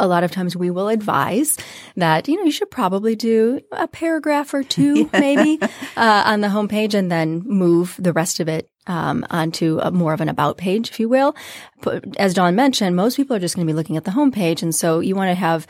[0.00, 1.56] a lot of times we will advise
[1.96, 5.58] that you know you should probably do a paragraph or two maybe
[5.96, 10.12] uh, on the homepage and then move the rest of it um, onto a, more
[10.12, 11.34] of an about page, if you will.
[11.82, 14.62] But as Dawn mentioned, most people are just going to be looking at the homepage,
[14.62, 15.66] and so you want to have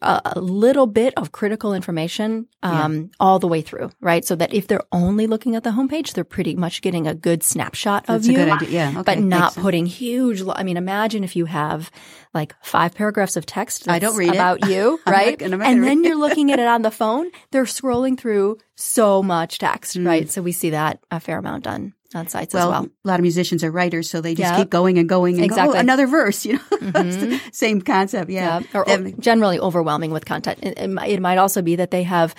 [0.00, 4.24] a, a little bit of critical information um, all the way through, right?
[4.24, 7.42] So that if they're only looking at the homepage, they're pretty much getting a good
[7.42, 8.68] snapshot of That's a you, good idea.
[8.70, 9.02] Yeah, okay.
[9.02, 10.40] but not putting huge.
[10.42, 11.90] lo- I mean, imagine if you have
[12.34, 13.88] like five paragraphs of text.
[13.88, 14.34] I don't read it.
[14.34, 15.40] about you, I'm not right?
[15.40, 17.30] Not and then you're looking at it on the phone.
[17.50, 20.28] They're scrolling through so much text, right?
[20.28, 22.90] So we see that a fair amount on on sites Well, as well.
[23.04, 24.56] a lot of musicians are writers, so they just Yeah.
[24.58, 25.76] keep going and going and go, Exactly.
[25.76, 28.30] oh, another verse, you know, same concept.
[28.30, 28.60] Yeah.
[28.60, 30.58] Yeah, or That- generally overwhelming with content.
[30.62, 32.34] It, it, might, it might also be that they have.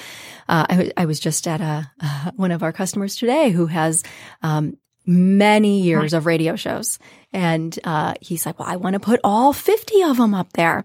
[0.49, 4.03] Uh, I, was just at a uh, one of our customers today who has
[4.41, 6.99] um, many years of radio shows,
[7.31, 10.83] and uh, he's like, "Well, I want to put all fifty of them up there,"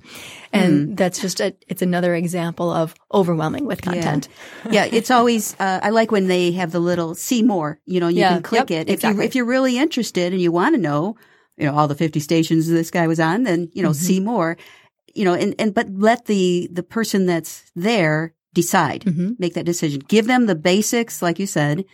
[0.53, 4.29] and that's just a, it's another example of overwhelming with content.
[4.71, 5.55] yeah, it's always.
[5.61, 7.79] Uh, I like when they have the little see more.
[7.85, 9.23] You know, you Yeah, can click yep, it if exactly.
[9.25, 11.17] you if you're really interested and you want to know,
[11.57, 13.43] you know, all the fifty stations this guy was on.
[13.45, 14.05] Then you know, Mm-hmm.
[14.07, 14.57] see more.
[15.15, 19.33] You know, and and but let the the person that's there decide, Mm-hmm.
[19.39, 20.01] make that decision.
[20.09, 21.85] Give them the basics, like you said.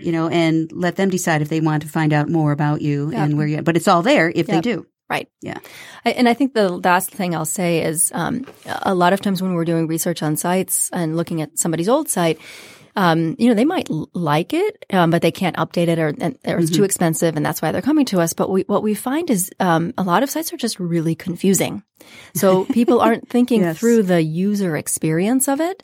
[0.00, 3.10] You know, and let them decide if they want to find out more about you
[3.12, 3.24] Yeah.
[3.24, 3.62] and where you.
[3.62, 4.86] But it's all there if they do.
[5.08, 5.28] Right.
[5.42, 5.58] Yeah.
[6.04, 8.46] I- And I think the last thing I'll say is um,
[8.82, 12.08] a lot of times when we're doing research on sites and looking at somebody's old
[12.08, 12.38] site,
[12.96, 16.08] um, you know, they might l- like it, um, but they can't update it or,
[16.08, 16.76] and- or it's Mm-hmm.
[16.76, 18.32] too expensive and that's why they're coming to us.
[18.34, 21.82] But we, what we find is um, a lot of sites are just really confusing.
[22.34, 23.78] So people aren't thinking Yes.
[23.78, 25.82] through the user experience of it.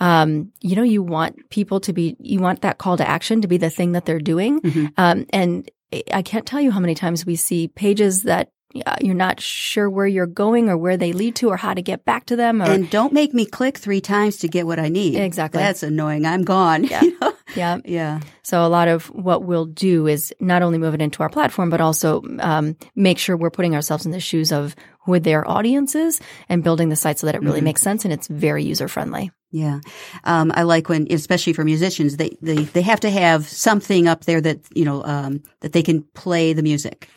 [0.00, 3.48] Um, you know, you want people to be, you want that call to action to
[3.48, 4.60] be the thing that they're doing.
[4.60, 4.86] Mm-hmm.
[4.96, 5.70] Um, and
[6.12, 8.50] I can't tell you how many times we see pages that
[8.86, 11.82] uh, you're not sure where you're going or where they lead to or how to
[11.82, 12.60] get back to them.
[12.60, 15.14] Or, And don't make me click three times to get what I need.
[15.16, 15.60] Exactly.
[15.60, 16.26] That's annoying.
[16.26, 16.88] I'm gone.
[16.94, 17.02] Yeah.
[17.02, 17.34] You know?
[17.56, 17.78] yeah.
[17.84, 18.20] Yeah.
[18.42, 21.70] So a lot of what we'll do is not only move it into our platform,
[21.70, 25.94] but also um, make sure we're putting ourselves in the shoes of who their audience
[25.94, 28.88] is and building the site so that it really makes sense and it's very user
[28.88, 29.30] friendly.
[29.54, 29.78] Yeah.
[30.24, 34.24] Um, I like when, especially for musicians, they, they, they have to have something up
[34.24, 37.08] there that, you know, um, that they can play the music.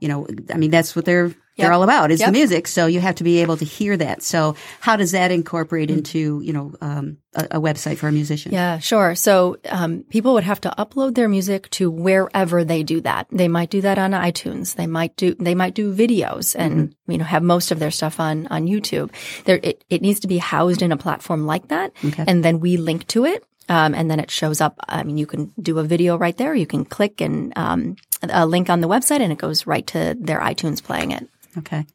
[0.00, 2.28] You know, I mean, that's what they're they're all about is Yep.
[2.28, 2.68] the music.
[2.68, 4.22] So you have to be able to hear that.
[4.22, 8.52] So how does that incorporate into, you know, um, a, a website for a musician?
[8.52, 9.14] Yeah, sure.
[9.14, 13.26] So um, people would have to upload their music to wherever they do that.
[13.32, 14.74] They might do that on iTunes.
[14.74, 18.20] They might do they might do videos and you know have most of their stuff
[18.20, 19.10] on on YouTube.
[19.44, 22.24] There, it, it needs to be housed in a platform like that, Okay.
[22.28, 23.44] and then we link to it.
[23.68, 24.76] Um, and then it shows up.
[24.88, 26.54] I mean, you can do a video right there.
[26.54, 30.16] You can click and um, a link on the website, and it goes right to
[30.20, 31.28] their iTunes playing it.
[31.58, 31.86] Okay.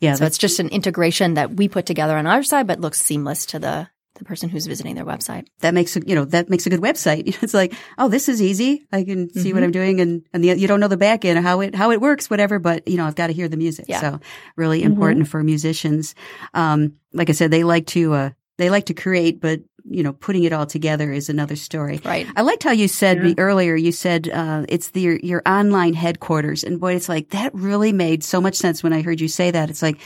[0.00, 0.14] Yeah.
[0.14, 3.46] So it's just an integration that we put together on our side, but looks seamless
[3.46, 5.46] to the the person who's visiting their website.
[5.60, 7.36] that makes a, you know that makes a good website.
[7.42, 8.86] It's like, oh, this is easy.
[8.90, 9.54] I can see Mm-hmm.
[9.54, 11.90] what I'm doing, and and the, you don't know the back end how it how
[11.90, 12.58] it works, whatever.
[12.58, 13.84] But you know, I've got to hear the music.
[13.88, 14.00] Yeah.
[14.00, 14.20] So
[14.56, 16.14] really important for musicians.
[16.54, 20.12] Um, like I said, they like to uh, they like to create, but you know,
[20.12, 22.00] putting it all together is another story.
[22.04, 22.26] Right.
[22.36, 23.76] I liked how you said be- earlier.
[23.76, 27.92] You said uh, it's the your, your online headquarters, and boy, it's like that really
[27.92, 29.70] made so much sense when I heard you say that.
[29.70, 30.00] It's like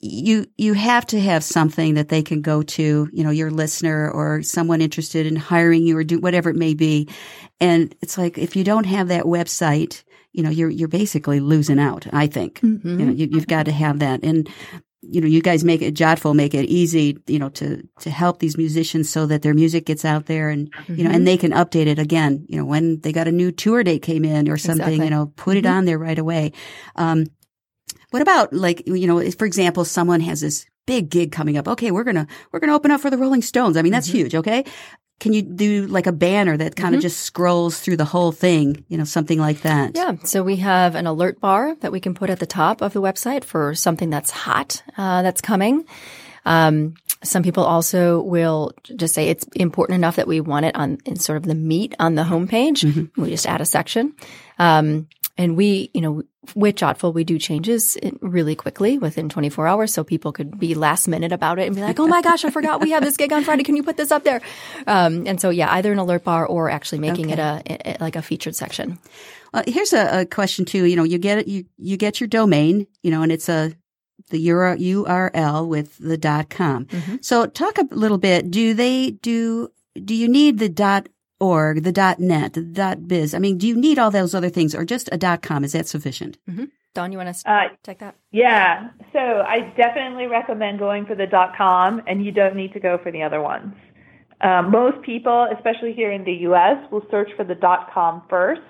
[0.00, 4.10] you you have to have something that they can go to, you know, your listener
[4.10, 7.08] or someone interested in hiring you or do whatever it may be.
[7.60, 11.78] And it's like if you don't have that website, you know, you're you're basically losing
[11.78, 12.06] out.
[12.12, 13.00] I think Mm-hmm.
[13.00, 14.48] you know you, you've got to have that and.
[15.02, 18.38] You know, you guys make it Jottful make it easy, you know, to to help
[18.38, 21.24] these musicians so that their music gets out there and you know, and mm-hmm.
[21.24, 22.46] they can update it again.
[22.48, 25.04] You know, when they got a new tour date came in or something, Exactly.
[25.04, 25.74] you know, put it mm-hmm.
[25.74, 26.52] on there right away.
[26.96, 27.26] Um,
[28.10, 31.68] what about like you know, if, for example, someone has this big gig coming up.
[31.68, 33.76] Okay, we're gonna we're gonna open up for the Rolling Stones.
[33.76, 34.18] I mean, that's mm-hmm.
[34.18, 34.34] huge.
[34.34, 34.64] Okay,
[35.22, 38.84] can you do like a banner that kind of just scrolls through the whole thing?
[38.88, 39.94] You know, something like that.
[39.94, 40.16] Yeah.
[40.24, 43.00] So we have an alert bar that we can put at the top of the
[43.00, 45.84] website for something that's hot, uh, that's coming.
[46.44, 50.98] Um, some people also will just say it's important enough that we want it on
[51.04, 52.82] in sort of the meat on the homepage.
[53.16, 54.14] We just add a section.
[54.58, 55.06] Um,
[55.38, 56.24] and we, you know,
[56.54, 59.94] with Jottful, we do changes really quickly within 24 hours.
[59.94, 62.50] So people could be last minute about it and be like, Oh my gosh, I
[62.50, 63.62] forgot we have this gig on Friday.
[63.62, 64.40] Can you put this up there?
[64.86, 68.16] Um, and so, yeah, either an alert bar or actually making it a, a, like
[68.16, 68.98] a featured section.
[69.54, 70.84] Uh, here's a, a question too.
[70.84, 73.74] You know, you get you you get your domain, you know, and it's a
[74.30, 76.86] the URL URL with the dot com.
[77.20, 78.50] So talk a little bit.
[78.50, 79.68] Do they do?
[79.94, 81.08] Do you need the dot
[81.42, 83.34] org, the dot net, the biz?
[83.34, 85.64] I mean, do you need all those other things, or just a dot com?
[85.64, 86.38] Is that sufficient?
[86.94, 88.14] Dawn, you want to Uh, take that?
[88.32, 88.90] Yeah.
[89.12, 91.26] So I definitely recommend going for the
[91.56, 93.74] .com, and you don't need to go for the other ones.
[94.42, 97.54] Um, most people, especially here in the U.S., will search for the
[97.94, 98.60] .com first.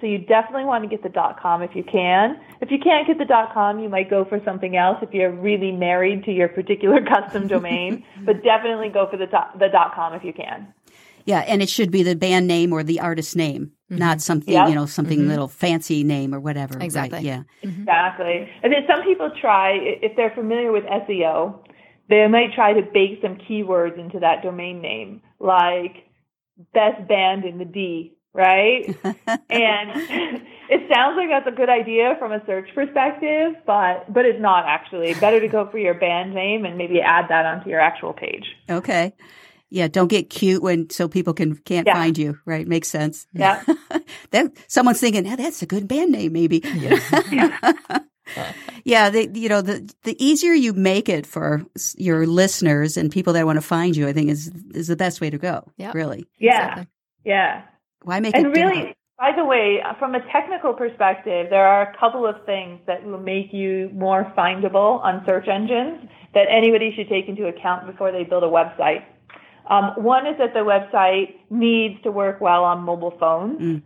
[0.00, 2.40] So you definitely want to get the .com if you can.
[2.60, 5.72] If you can't get the .com, you might go for something else if you're really
[5.72, 8.04] married to your particular custom domain.
[8.24, 10.72] But definitely go for the dot, the .com if you can.
[11.28, 13.98] Yeah, and it should be the band name or the artist name, mm-hmm.
[13.98, 14.66] not something Yeah.
[14.66, 15.28] you know, something mm-hmm.
[15.28, 16.78] little fancy name or whatever.
[16.78, 17.20] Right, Exactly.
[17.20, 17.42] yeah.
[17.62, 17.82] Mm-hmm.
[17.82, 18.48] Exactly.
[18.62, 21.58] And then some people try, if they're familiar with SEO,
[22.08, 25.96] they might try to bake some keywords into that domain name, like
[26.72, 28.86] best band in the D, right?
[29.04, 29.36] and
[30.70, 34.64] it sounds like that's a good idea from a search perspective, but but it's not
[34.66, 35.12] actually.
[35.12, 38.46] Better to go for your band name and maybe add that onto your actual page.
[38.70, 39.12] Okay.
[39.70, 41.94] Yeah, don't get cute when so people can can't Yeah.
[41.94, 42.38] find you.
[42.46, 43.26] Right, makes sense.
[43.32, 43.62] Yeah.
[44.30, 46.62] that someone's thinking, "Yeah, that's a good band name, maybe.
[46.64, 46.90] You
[47.32, 47.72] know?
[48.84, 51.64] yeah, they, you know, the the easier you make it for
[51.96, 55.20] your listeners and people that want to find you, I think is is the best
[55.20, 55.64] way to go.
[55.76, 55.92] Yeah.
[55.94, 56.56] Really, Yeah.
[56.68, 56.86] Exactly.
[57.24, 57.62] Yeah.
[58.02, 58.96] why make And it really, difficult?
[59.18, 63.04] by the way, uh, from a technical perspective, there are a couple of things that
[63.04, 68.12] will make you more findable on search engines that anybody should take into account before
[68.12, 69.04] they build a website.
[69.68, 73.60] Um, one is that the website needs to work well on mobile phones.
[73.60, 73.82] Mm.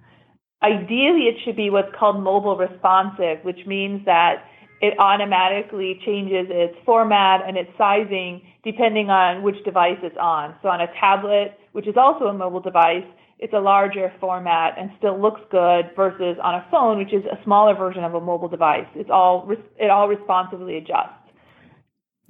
[0.62, 4.44] Ideally, it should be what's called mobile responsive, which means that
[4.80, 10.54] it automatically changes its format and its sizing depending on which device it's on.
[10.62, 13.04] So on a tablet, which is also a mobile device,
[13.40, 17.42] it's a larger format and still looks good versus on a phone, which is a
[17.42, 18.86] smaller version of a mobile device.
[18.94, 21.21] It's all it all responsively adjusts.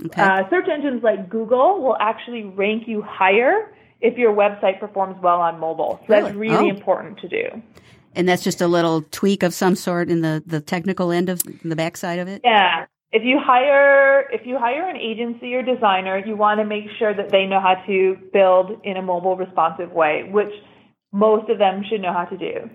[0.07, 0.23] Okay.
[0.23, 5.41] Uh, search engines like Google will actually rank you higher if your website performs well
[5.41, 6.01] on mobile.
[6.03, 6.49] So that's Really?
[6.51, 6.75] really Oh.
[6.75, 7.63] important to do.
[8.15, 11.43] and that's just a little tweak of some sort in the the technical end of
[11.65, 12.43] the backside of it.
[12.45, 12.85] Yeah.
[13.11, 17.15] If you hire if you hire an agency or designer, you want to make sure
[17.15, 20.53] that they know how to build in a mobile responsive way, which
[21.13, 22.69] most of them should know how to do.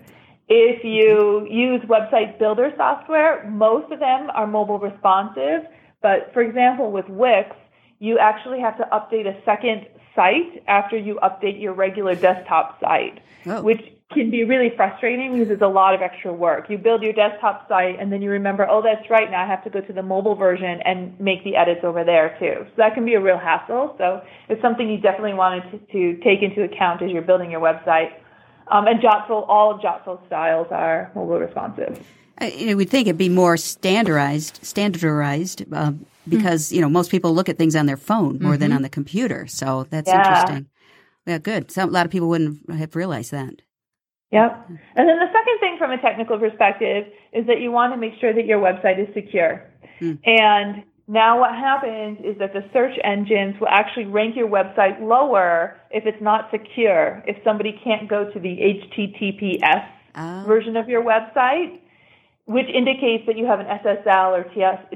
[0.48, 5.66] If you use website builder software, most of them are mobile responsive,
[6.02, 7.54] but for example with Wix,
[7.98, 13.20] you actually have to update a second site after you update your regular desktop site,
[13.46, 13.62] Oh.
[13.62, 13.80] which
[14.12, 16.70] can be really frustrating because it's a lot of extra work.
[16.70, 19.62] You build your desktop site and then you remember, oh, that's right, now I have
[19.64, 22.64] to go to the mobile version and make the edits over there too.
[22.66, 23.94] So that can be a real hassle.
[23.98, 27.60] So it's something you definitely wanted to, to take into account as you're building your
[27.60, 28.12] website.
[28.68, 29.80] Um, and Jottful, all of
[30.26, 32.04] styles are mobile responsive.
[32.40, 35.92] You know, we'd think it'd be more standardized, standardized, uh,
[36.28, 38.60] because, mm you know, most people look at things on their phone more mm-hmm.
[38.60, 39.46] than on the computer.
[39.46, 40.18] So that's yeah.
[40.18, 40.66] interesting.
[41.26, 41.70] Yeah, good.
[41.70, 43.54] So a lot of people wouldn't have realized that.
[44.30, 44.68] Yep.
[44.96, 48.12] And then the second thing from a technical perspective is that you want to make
[48.20, 49.64] sure that your website is secure.
[49.98, 50.14] Hmm.
[50.24, 55.76] And now what happens is that the search engines will actually rank your website lower
[55.90, 60.44] if it's not secure, if somebody can't go to the HTTPS oh.
[60.46, 61.80] version of your website,
[62.48, 64.44] which indicates that you have an SSL or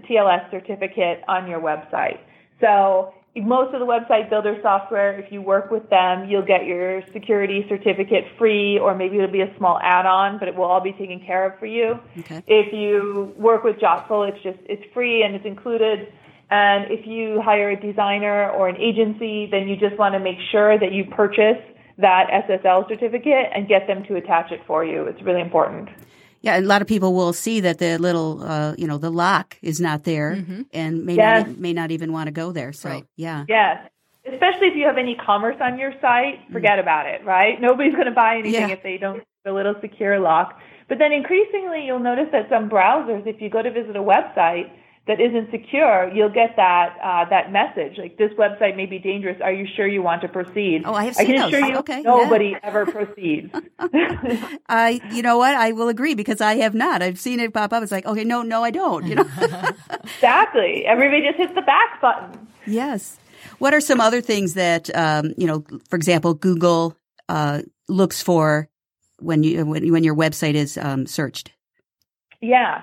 [0.01, 2.19] TLS certificate on your website.
[2.61, 7.03] So most of the website builder software, if you work with them, you'll get your
[7.12, 10.93] security certificate free, or maybe it'll be a small add-on, but it will all be
[10.93, 11.99] taken care of for you.
[12.21, 12.43] Okay.
[12.47, 16.11] If you work with Jottful, it's just it's free and it's included.
[16.51, 20.38] And if you hire a designer or an agency, then you just want to make
[20.51, 21.61] sure that you purchase
[21.99, 25.05] that SSL certificate and get them to attach it for you.
[25.05, 25.91] It's really important.
[26.42, 29.57] Yeah, a lot of people will see that the little, uh, you know, the lock
[29.62, 30.62] is not there, mm-hmm.
[30.72, 31.46] and may yes.
[31.46, 32.72] not may not even want to go there.
[32.72, 33.07] So, right.
[33.16, 33.88] yeah, yes,
[34.26, 36.52] especially if you have any commerce on your site, mm.
[36.52, 36.81] forget mm-hmm.
[36.81, 37.24] about it.
[37.24, 37.61] Right?
[37.61, 38.74] Nobody's going to buy anything yeah.
[38.74, 40.59] if they don't the little secure lock.
[40.88, 44.70] But then increasingly, you'll notice that some browsers, if you go to visit a website,
[45.09, 49.37] that isn't secure, you'll get that uh, that message like this website may be dangerous.
[49.43, 50.83] Are you sure you want to proceed?
[50.85, 51.53] Oh, I have seen I can those.
[51.55, 52.61] assure you, okay, nobody yeah.
[52.62, 53.53] ever proceeds.
[54.69, 55.57] I, you know what?
[55.57, 57.03] I will agree because I have not.
[57.03, 57.83] I've seen it pop up.
[57.83, 59.05] It's like, okay, no, no, I don't.
[59.07, 59.29] You know,
[60.05, 60.87] exactly.
[60.87, 62.47] Everybody just hits the back button.
[62.67, 63.19] Yes.
[63.59, 65.65] What are some other things that um, you know?
[65.91, 66.97] For example, Google
[67.29, 68.69] uh, looks for
[69.19, 71.51] when you when, when your website is um, searched.
[72.41, 72.83] Yeah.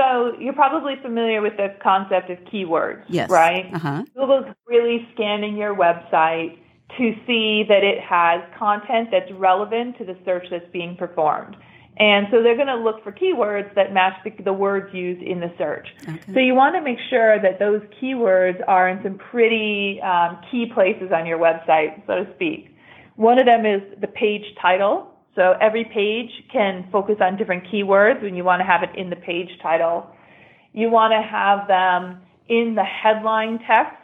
[0.00, 3.28] So you're probably familiar with the concept of keywords, yes.
[3.28, 3.70] right?
[3.74, 4.04] Uh-huh.
[4.14, 6.58] Google's really scanning your website
[6.96, 11.56] to see that it has content that's relevant to the search that's being performed.
[11.98, 15.40] And so they're going to look for keywords that match the, the words used in
[15.40, 15.86] the search.
[16.08, 16.32] Okay.
[16.32, 20.70] So you want to make sure that those keywords are in some pretty um, key
[20.72, 22.74] places on your website, so to speak.
[23.16, 25.09] One of them is the page title.
[25.36, 29.10] So every page can focus on different keywords when you want to have it in
[29.10, 30.06] the page title.
[30.72, 33.96] You want to have them in the headline text.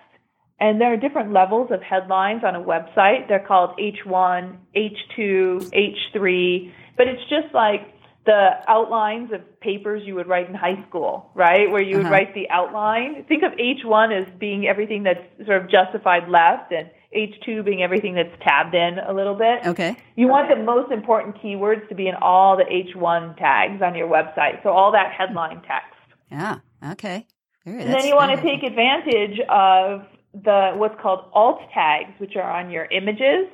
[0.59, 3.29] And there are different levels of headlines on a website.
[3.29, 5.71] They're called H1, H2,
[6.15, 7.93] H3, but it's just like
[8.25, 11.71] the outlines of papers you would write in high school, right?
[11.71, 12.13] Where you would uh-huh.
[12.13, 13.25] write the outline.
[13.29, 18.15] Think of H1 as being everything that's sort of justified left and H2 being everything
[18.15, 19.67] that's tabbed in a little bit.
[19.67, 19.97] Okay.
[20.17, 24.09] You want the most important keywords to be in all the H1 tags on your
[24.09, 24.63] website.
[24.63, 25.95] So all that headline text.
[26.31, 26.59] Yeah.
[26.93, 27.27] Okay.
[27.65, 30.03] Very, and then you want to take advantage of
[30.45, 33.49] the what's called alt tags, which are on your images.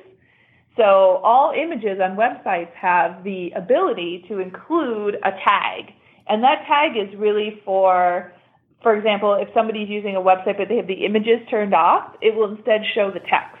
[0.77, 5.93] So all images on websites have the ability to include a tag.
[6.27, 8.33] And that tag is really for
[8.81, 12.35] for example, if somebody's using a website but they have the images turned off, it
[12.35, 13.52] will instead show the text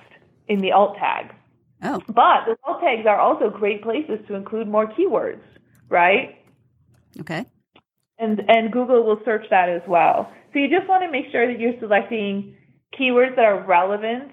[0.47, 1.33] in the alt tags.
[1.83, 2.01] Oh.
[2.07, 5.41] But the alt tags are also great places to include more keywords,
[5.89, 6.37] right?
[7.19, 7.45] Okay.
[8.19, 10.31] And and Google will search that as well.
[10.53, 12.55] So you just want to make sure that you're selecting
[12.97, 14.31] keywords that are relevant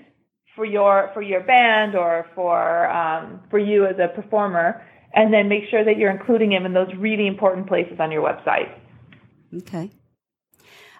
[0.54, 5.48] for your for your band or for um, for you as a performer, and then
[5.48, 8.72] make sure that you're including them in those really important places on your website.
[9.56, 9.90] Okay.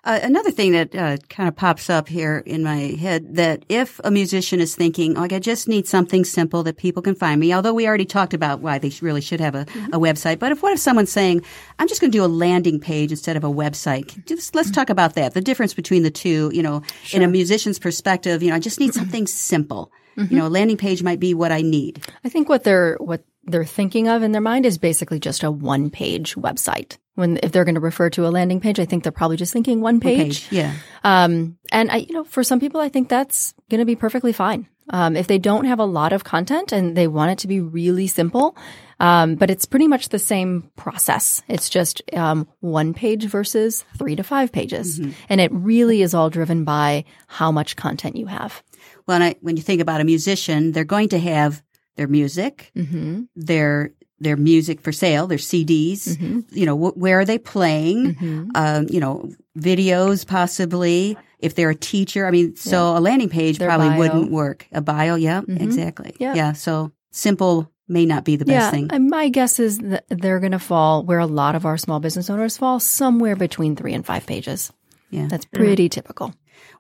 [0.03, 4.01] Uh, another thing that uh, kind of pops up here in my head that if
[4.03, 7.53] a musician is thinking, like, I just need something simple that people can find me,
[7.53, 9.93] although we already talked about why they really should have a, mm-hmm.
[9.93, 11.43] a website, but if what if someone's saying,
[11.79, 14.25] I'm just going to do a landing page instead of a website?
[14.25, 14.75] Just let's mm-hmm.
[14.75, 15.35] talk about that.
[15.35, 17.21] The difference between the two, you know, sure.
[17.21, 19.93] in a musician's perspective, you know, I just need something simple.
[20.17, 20.35] Mm-hmm.
[20.35, 22.07] You know, a landing page might be what I need.
[22.25, 25.51] I think what they're what they're thinking of in their mind is basically just a
[25.51, 26.99] one page website.
[27.21, 29.53] When if they're going to refer to a landing page, I think they're probably just
[29.53, 30.19] thinking one page.
[30.19, 30.75] One page yeah.
[31.05, 34.33] Um, and I, you know, for some people, I think that's going to be perfectly
[34.33, 34.67] fine.
[34.93, 37.61] Um, if they don't have a lot of content and they want it to be
[37.61, 38.57] really simple,
[38.99, 41.43] um, but it's pretty much the same process.
[41.47, 45.13] It's just um, one page versus three to five pages, mm-hmm.
[45.29, 48.65] and it really is all driven by how much content you have.
[49.07, 51.63] Well, I, when you think about a musician, they're going to have
[51.97, 53.23] their music, mm-hmm.
[53.37, 56.09] their their music for sale, their CDs.
[56.09, 56.41] Mm-hmm.
[56.51, 58.15] You know, wh- where are they playing?
[58.15, 58.51] Mm-hmm.
[58.55, 61.17] Um, you know, videos possibly.
[61.39, 62.99] If they're a teacher, I mean, so yeah.
[62.99, 63.99] a landing page their probably bio.
[63.99, 64.67] wouldn't work.
[64.73, 65.57] A bio, yeah, mm-hmm.
[65.57, 66.15] exactly.
[66.19, 66.35] Yeah.
[66.35, 69.09] yeah, so simple may not be the best yeah, thing.
[69.09, 72.31] my guess is that they're going to fall where a lot of our small business
[72.31, 74.73] owners fall, somewhere between three and five pages.
[75.11, 75.27] Yeah.
[75.27, 76.33] That's pretty typical.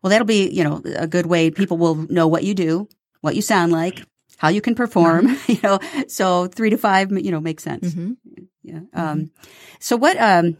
[0.02, 1.50] Well, that'll be, you know, a good way.
[1.50, 2.88] People will know what you do,
[3.22, 4.02] what you sound like,
[4.40, 5.52] how you can perform, Mm-hmm.
[5.52, 5.78] you know,
[6.08, 7.92] so three to five, you know, makes sense.
[7.92, 8.16] Mhm.
[8.62, 8.80] Yeah.
[8.94, 9.30] Um,
[9.78, 10.56] so what, um,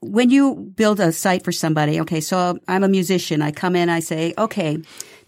[0.00, 3.40] when you build a site for somebody, okay, so I'm a musician.
[3.40, 4.78] I come in, I say, okay,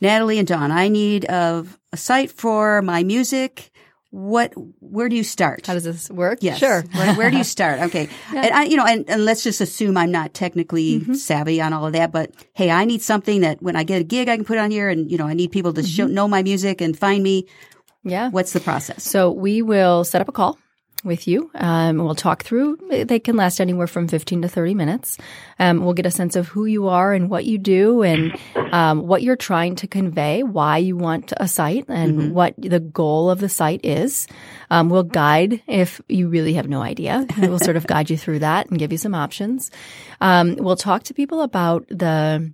[0.03, 3.73] Natalie and Dawn, I need a, a site for my music.
[4.11, 5.67] What, where do you start?
[5.67, 6.39] How does this work?
[6.41, 6.59] Yes.
[6.59, 6.83] Sure.
[6.93, 7.81] where, where do you start?
[7.81, 8.09] Okay.
[8.35, 11.15] And I, you know, and, and let's just assume I'm not technically Mm-hmm.
[11.15, 14.05] savvy on all of that, but hey, I need something that when I get a
[14.05, 15.89] gig, I can put on here and, you know, I need people to Mm-hmm.
[15.89, 17.47] show, know my music and find me.
[18.05, 18.31] Yeah.
[18.31, 19.03] What's the process?
[19.05, 20.59] So we will set up a call
[21.05, 21.51] with you.
[21.55, 22.79] Um, we'll talk through.
[22.91, 25.19] They can last anywhere from 15 to 30 minutes.
[25.59, 28.37] Um, we'll get a sense of who you are and what you do and
[28.73, 33.31] um, what you're trying to convey, why you want a site, and what the goal
[33.31, 34.27] of the site is.
[34.71, 37.27] Um, we'll guide if you really have no idea.
[37.39, 39.71] We'll sort of guide you through that and give you some options.
[40.21, 42.53] Um, we'll talk to people about the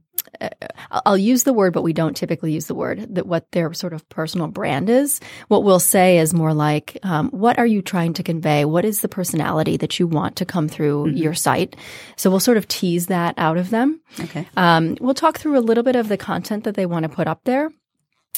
[0.90, 3.72] I'll I'll use the word, but we don't typically use the word, that what their
[3.74, 5.20] sort of personal brand is.
[5.48, 8.64] What we'll say is more like, um, what are you trying to convey?
[8.64, 11.76] What is the personality that you want to come through your site?
[12.16, 14.00] So we'll sort of tease that out of them.
[14.18, 14.48] Okay.
[14.56, 17.26] Um, we'll talk through a little bit of the content that they want to put
[17.26, 17.70] up there.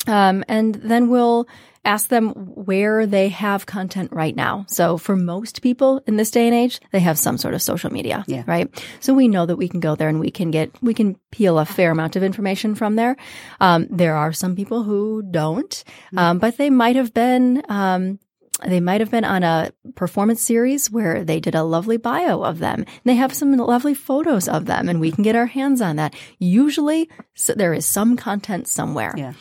[0.07, 1.49] Um, and then we'll
[1.85, 4.65] ask them where they have content right now.
[4.69, 7.93] So for most people in this day and age, they have some sort of social
[7.93, 8.43] media, Yeah.
[8.47, 8.69] right?
[9.01, 11.59] So we know that we can go there and we can get, we can peel
[11.59, 13.17] a fair amount of information from there.
[13.61, 15.85] Um, there are some people who don't,
[16.17, 18.19] um, but they might have been, um,
[18.65, 22.61] they might have been on a performance series where they did a lovely bio of
[22.61, 22.85] them.
[23.05, 26.15] They have some lovely photos of them and we can get our hands on that.
[26.39, 29.13] Usually so there is some content somewhere.
[29.17, 29.33] Yeah.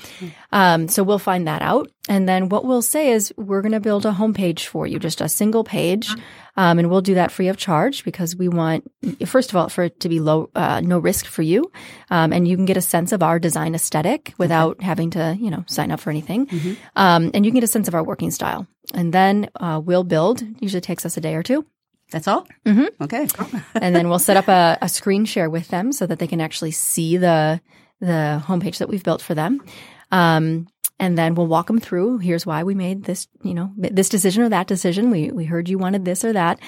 [0.51, 1.91] Um, so we'll find that out.
[2.09, 5.21] And then what we'll say is we're going to build a homepage for you, just
[5.21, 6.13] a single page.
[6.57, 8.91] Um, and we'll do that free of charge because we want,
[9.25, 11.71] first of all, for it to be low, uh, no risk for you.
[12.09, 15.49] Um, and you can get a sense of our design aesthetic without having to, you
[15.49, 16.47] know, sign up for anything.
[16.95, 18.67] Um, and you can get a sense of our working style.
[18.93, 21.65] And then, uh, we'll build, usually takes us a day or two.
[22.11, 22.47] That's all?
[22.65, 23.03] Mm-hmm.
[23.03, 23.27] Okay.
[23.73, 26.41] and then we'll set up a, a screen share with them so that they can
[26.41, 27.59] actually see the
[27.99, 29.61] the homepage that we've built for them.
[30.11, 30.67] Um,
[30.99, 32.19] and then we'll walk them through.
[32.19, 35.09] Here's why we made this, you know, this decision or that decision.
[35.09, 36.59] We we heard you wanted this or that.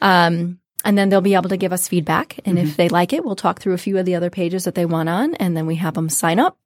[0.00, 2.38] Um, and then they'll be able to give us feedback.
[2.44, 4.76] And if they like it, we'll talk through a few of the other pages that
[4.76, 6.56] they want on, and then we have them sign up.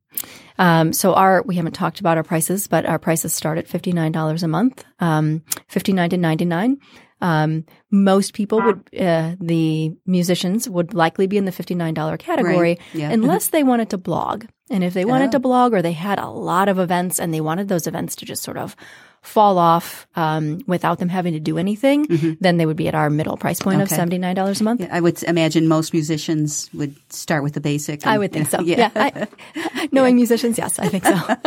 [0.58, 3.92] Um, so our we haven't talked about our prices, but our prices start at fifty
[3.92, 6.78] nine dollars a month, um, fifty nine to ninety nine.
[7.22, 12.80] Um, most people would, uh, the musicians would likely be in the $59 category Right.
[12.94, 13.10] Yeah.
[13.10, 14.46] unless they wanted to blog.
[14.70, 17.42] And if they wanted to blog or they had a lot of events and they
[17.42, 18.74] wanted those events to just sort of
[19.22, 23.10] fall off, um, without them having to do anything, then they would be at our
[23.10, 23.94] middle price point Okay.
[23.94, 24.80] of $79 a month.
[24.80, 28.06] Yeah, I would imagine most musicians would start with the basic.
[28.06, 28.60] I would think so.
[28.62, 28.90] Yeah.
[28.96, 29.26] Yeah.
[29.54, 31.12] I, knowing musicians, yes, I think so.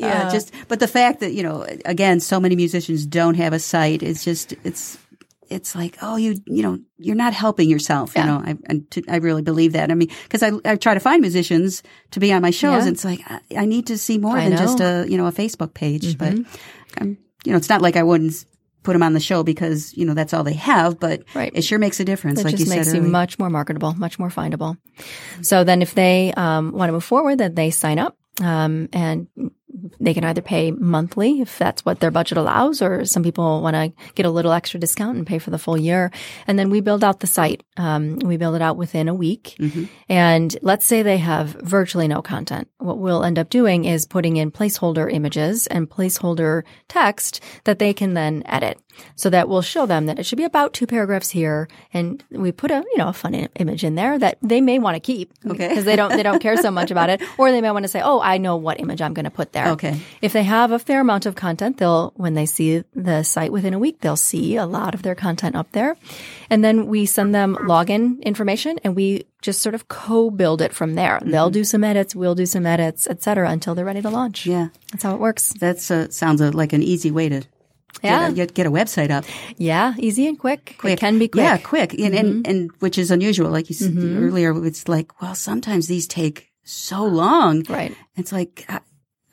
[0.00, 3.58] yeah, just but the fact that you know, again, so many musicians don't have a
[3.58, 4.02] site.
[4.02, 4.98] It's just it's
[5.50, 8.14] it's like oh, you you know, you're not helping yourself.
[8.16, 9.90] You know, I and to, I really believe that.
[9.90, 11.82] I mean, because I I try to find musicians
[12.12, 12.86] to be on my shows, Yeah.
[12.88, 14.84] and it's like I, I need to see more I than just know.
[14.84, 15.08] Mm-hmm.
[15.08, 16.16] a you know a Facebook page.
[16.18, 16.34] But
[17.00, 18.44] um, you know, it's not like I wouldn't
[18.84, 20.98] put them on the show because you know that's all they have.
[21.00, 21.52] But Right.
[21.54, 22.40] it sure makes a difference.
[22.40, 24.76] It like just you makes you much more marketable, much more findable.
[25.42, 29.28] So then, if they um, want to move forward, then they sign up, um, and
[30.00, 33.74] they can either pay monthly if that's what their budget allows, or some people want
[33.74, 36.10] to get a little extra discount and pay for the full year.
[36.46, 37.62] And then we build out the site.
[37.76, 39.56] Um, we build it out within a week.
[40.08, 42.68] And let's say they have virtually no content.
[42.78, 47.92] What we'll end up doing is putting in placeholder images and placeholder text that they
[47.92, 48.78] can then edit.
[49.16, 52.52] So that will show them that it should be about two paragraphs here, and we
[52.52, 55.00] put a you know a fun i- image in there that they may want to
[55.00, 55.68] keep Okay.
[55.68, 57.88] because they don't they don't care so much about it, or they may want to
[57.88, 59.68] say, oh, I know what image I'm going to put there.
[59.68, 60.00] Okay.
[60.22, 63.74] If they have a fair amount of content, they'll when they see the site within
[63.74, 65.96] a week, they'll see a lot of their content up there,
[66.50, 70.94] and then we send them login information, and we just sort of co-build it from
[70.94, 71.18] there.
[71.18, 71.30] Mm-hmm.
[71.30, 74.46] They'll do some edits, we'll do some edits, et cetera, until they're ready to launch.
[74.46, 75.52] Yeah, That's how it works.
[75.60, 77.42] that uh, sounds uh, like an easy way to.
[78.02, 78.30] Yeah.
[78.30, 79.24] Get a, get, a website up.
[79.56, 80.76] Yeah, easy and quick.
[80.78, 80.94] quick.
[80.94, 81.44] It can be quick.
[81.44, 81.56] Mm-hmm.
[81.56, 81.94] Yeah, quick.
[81.94, 83.50] And, and, and which is unusual.
[83.50, 87.64] Like you said earlier, it's like, well, sometimes these take so long.
[87.68, 87.96] Right.
[88.16, 88.80] It's like, I,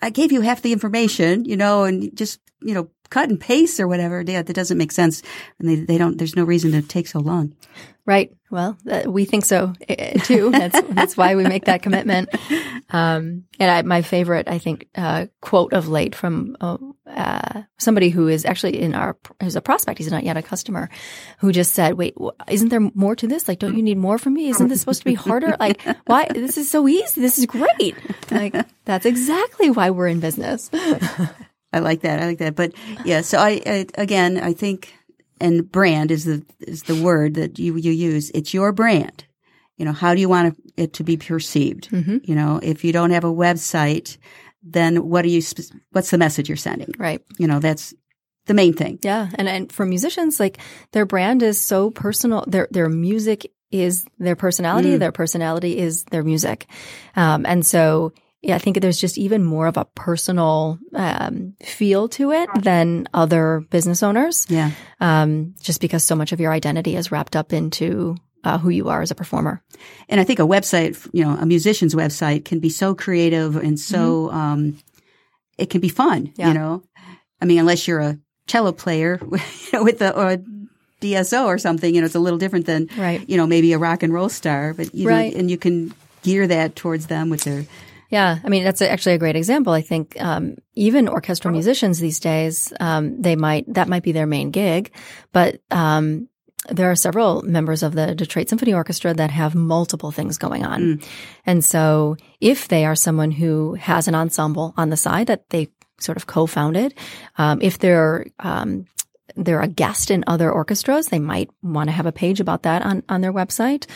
[0.02, 3.80] I gave you half the information, you know, and just, you know, cut and paste
[3.80, 4.22] or whatever.
[4.22, 5.24] Yeah, that doesn't make sense.
[5.58, 7.56] And they, they don't, there's no reason to take so long.
[8.06, 8.36] Right.
[8.52, 10.52] Well, uh, we think so uh, too.
[10.52, 12.30] That's that's why we make that commitment.
[12.92, 18.10] Um, and I, my favorite, I think, uh, quote of late from uh, uh, somebody
[18.10, 19.98] who is actually in our who's a prospect.
[19.98, 20.90] He's not yet a customer,
[21.40, 22.16] who just said, "Wait,
[22.48, 23.48] isn't there more to this?
[23.48, 24.50] Like, don't you need more from me?
[24.50, 25.58] Isn't this supposed to be harder?
[25.60, 26.28] Like, why?
[26.30, 27.20] This is so easy.
[27.20, 27.96] This is great.
[28.30, 28.54] Like,
[28.86, 30.70] that's exactly why we're in business."
[31.76, 32.22] I like that.
[32.22, 32.56] I like that.
[32.56, 32.74] But
[33.04, 34.94] yeah, so I, I again, I think
[35.42, 38.32] and brand is the is the word that you you use.
[38.34, 39.26] It's your brand.
[39.78, 41.90] You know, how do you want it to be perceived?
[41.90, 42.20] Mm-hmm.
[42.24, 44.18] You know, if you don't have a website,
[44.64, 45.42] then what are you?
[45.92, 46.94] What's the message you're sending?
[46.98, 47.22] Right.
[47.38, 47.94] You know, that's
[48.46, 49.00] the main thing.
[49.04, 50.60] Yeah, and and for musicians, like
[50.94, 52.46] their brand is so personal.
[52.48, 54.96] Their their music is their personality.
[54.96, 55.00] Mm.
[55.00, 56.68] Their personality is their music,
[57.18, 58.14] um, and so
[58.54, 63.66] I think there's just even more of a personal um, feel to it than other
[63.70, 64.46] business owners.
[64.50, 64.72] Yeah.
[65.00, 68.90] Um, just because so much of your identity is wrapped up into uh, who you
[68.90, 69.62] are as a performer.
[70.08, 73.80] And I think a website, you know, a musician's website can be so creative and
[73.80, 74.38] so, mm-hmm.
[74.38, 74.78] um,
[75.58, 76.50] it can be fun, yeah.
[76.50, 76.84] you know.
[77.42, 79.20] I mean, unless you're a cello player
[79.74, 80.38] with the, or a
[81.02, 83.28] DSO or something, you know, it's a little different than, right.
[83.28, 85.34] you know, maybe a rock and roll star, but you right.
[85.34, 87.66] know, and you can gear that towards them with their,
[88.10, 89.74] yeah, I mean that's actually a great example.
[89.74, 94.28] I think um, even orchestral musicians these days, um, they might that might be their
[94.28, 94.92] main gig,
[95.32, 96.28] but um,
[96.70, 100.82] there are several members of the Detroit Symphony Orchestra that have multiple things going on,
[100.82, 101.08] mm.
[101.46, 105.70] and so if they are someone who has an ensemble on the side that they
[106.00, 106.94] sort of co-founded,
[107.38, 108.86] um, if they're um,
[109.36, 112.82] they're a guest in other orchestras, they might want to have a page about that
[112.82, 113.88] on on their website.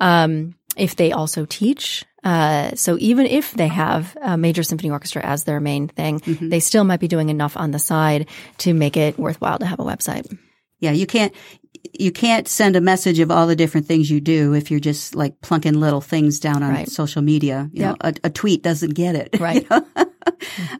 [0.00, 5.24] Um, if they also teach, uh, so even if they have a major symphony orchestra
[5.24, 6.48] as their main thing, mm-hmm.
[6.48, 9.78] they still might be doing enough on the side to make it worthwhile to have
[9.78, 10.36] a website.
[10.80, 11.32] Yeah, you can't
[11.98, 15.14] you can't send a message of all the different things you do if you're just
[15.14, 16.88] like plunking little things down on right.
[16.88, 17.70] social media.
[17.72, 17.90] You yep.
[17.90, 19.40] know, a, a, tweet doesn't get it.
[19.40, 19.62] Right.
[19.62, 20.06] You know?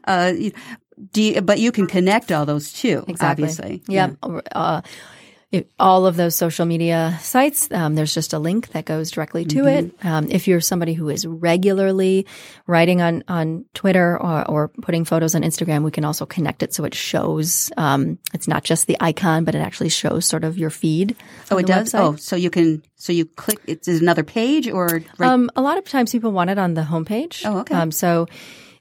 [0.03, 3.05] uh, you, but you can connect all those too.
[3.07, 3.45] Exactly.
[3.45, 3.83] Obviously.
[3.87, 4.17] Yep.
[4.21, 4.41] Yeah.
[4.51, 4.81] Uh,
[5.57, 9.45] it, all of those social media sites, um, there's just a link that goes directly
[9.45, 9.67] to Mm-hmm.
[9.67, 10.05] it.
[10.05, 12.25] Um, if you're somebody who is regularly
[12.65, 16.73] writing on, on Twitter or, or putting photos on Instagram, we can also connect it
[16.73, 17.71] so it shows.
[17.77, 21.15] Um, it's not just the icon, but it actually shows sort of your feed.
[21.51, 21.91] Oh, it does.
[21.93, 21.99] Website.
[21.99, 23.59] Oh, so you can so you click.
[23.67, 25.29] It's another page or right?
[25.29, 27.43] Um, a lot of times people want it on the homepage.
[27.45, 27.75] Oh, okay.
[27.75, 28.27] Um, so.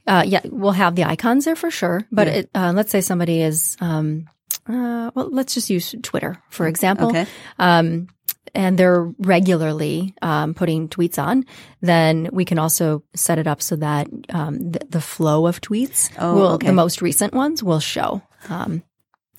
[0.09, 2.07] Uh, yeah, we'll have the icons there for sure.
[2.13, 2.33] But Yeah.
[2.35, 4.27] it, uh, let's say somebody is, um,
[4.69, 7.09] uh, well, let's just use Twitter, for example.
[7.09, 7.27] Okay.
[7.59, 8.09] Um,
[8.55, 11.45] and they're regularly um, putting tweets on,
[11.83, 16.11] then we can also set it up so that um, the, the flow of tweets,
[16.19, 16.69] Oh, will, okay.
[16.69, 18.23] the most recent ones, will show.
[18.49, 18.83] Um,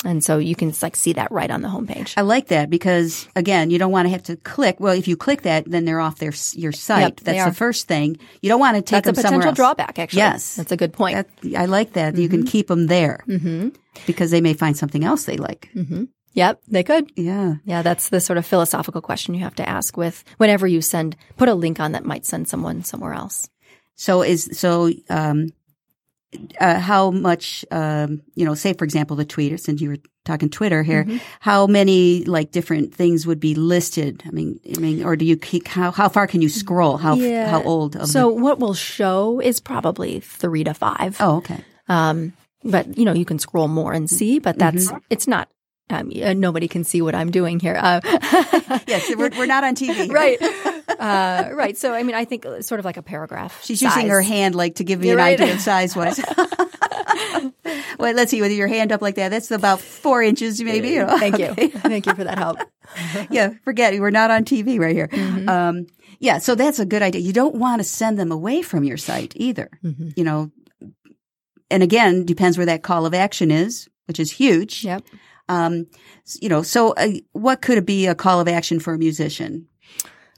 [0.06, 2.14] and so you can like see that right on the homepage.
[2.18, 4.80] I like that because again, you don't want to have to click.
[4.80, 7.02] Well, if you click that, then they're off their your site.
[7.02, 8.18] Yep, That's the first thing.
[8.42, 10.20] You don't want to take That's a them somewhere potential drawback, actually.
[10.20, 10.56] Yes.
[10.56, 11.16] that's a good point.
[11.42, 12.18] That, I like that.
[12.18, 13.70] You can keep them there mm-hmm.
[14.06, 15.70] because they may find something else they like.
[15.76, 16.06] Mm-hmm.
[16.34, 17.12] Yep, they could.
[17.16, 17.56] Yeah.
[17.66, 21.16] Yeah, that's the sort of philosophical question you have to ask with whenever you send
[21.36, 23.50] put a link on that might send someone somewhere else.
[23.96, 25.50] So is so um,
[26.60, 28.54] uh, how much um, you know?
[28.56, 29.58] Say for example, the Twitter.
[29.58, 31.18] Since you were talking Twitter here, Mm-hmm.
[31.40, 34.24] how many like different things would be listed?
[34.28, 36.98] I mean, I mean, or do you keep how how far can you scroll?
[36.98, 37.50] How Yeah.
[37.50, 37.96] how old?
[37.96, 41.16] Of So what will show is probably three to five.
[41.20, 41.64] oh, okay.
[41.88, 44.98] Um, but you know, you can scroll more and see, but that's Mm-hmm.
[45.10, 45.48] it's not.
[45.90, 47.78] Um, uh, nobody can see what I'm doing here.
[47.82, 48.02] Uh,
[48.88, 50.42] Yes, we're we're not on TV, right,
[51.00, 51.78] uh, right.
[51.78, 53.64] So I mean, I think sort of like a paragraph.
[53.64, 55.40] She's using her hand like to give me You're an right.
[55.40, 56.20] idea of size wise.
[57.98, 59.30] well, let's see with your hand up like that.
[59.30, 60.90] That's about four inches, maybe.
[60.90, 61.18] You know?
[61.18, 62.58] Thank you, thank you for that help.
[63.30, 64.00] yeah, forget it.
[64.00, 65.08] We're not on TV right here.
[65.08, 65.50] Mm-hmm.
[65.50, 65.88] Um,
[66.20, 67.22] yeah, so that's a good idea.
[67.22, 69.70] You don't want to send them away from your site either.
[69.84, 70.10] Mm-hmm.
[70.16, 70.52] You know,
[71.70, 74.84] and again, depends where that call of action is, which is huge.
[74.84, 75.04] Yep.
[75.50, 75.88] Um,
[76.42, 79.68] you know, so uh, what could it be a call of action for a musician?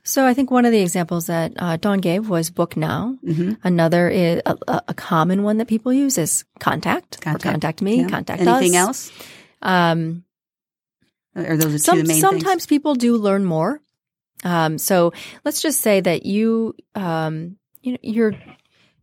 [0.04, 3.18] So I think one of the examples that uh, Dawn gave was book now.
[3.24, 3.54] Mm-hmm.
[3.64, 7.22] Another is a, a- common one that people use is contact.
[7.22, 7.46] Contact.
[7.46, 8.02] Or contact me.
[8.02, 8.08] Yeah.
[8.08, 9.10] Contact Anything us.
[9.10, 9.12] else?
[9.62, 10.24] Um,
[11.36, 12.68] those are two some, sometimes things?
[12.68, 13.82] people do learn more.
[14.44, 18.34] Um, so let's just say that you, um, you know, you're,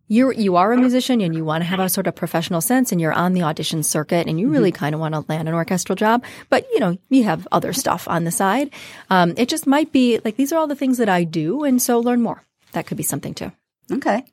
[0.08, 2.92] you're, you are a musician and you want to have a sort of professional sense
[2.92, 4.78] and you're on the audition circuit and you really Mm-hmm.
[4.78, 8.06] kind of want to land an orchestral job, but you know, you have other stuff
[8.08, 8.70] on the side.
[9.10, 11.64] Um, it just might be like, these are all the things that I do.
[11.64, 12.42] And so learn more.
[12.72, 13.52] That could be something too.
[13.90, 14.24] Okay.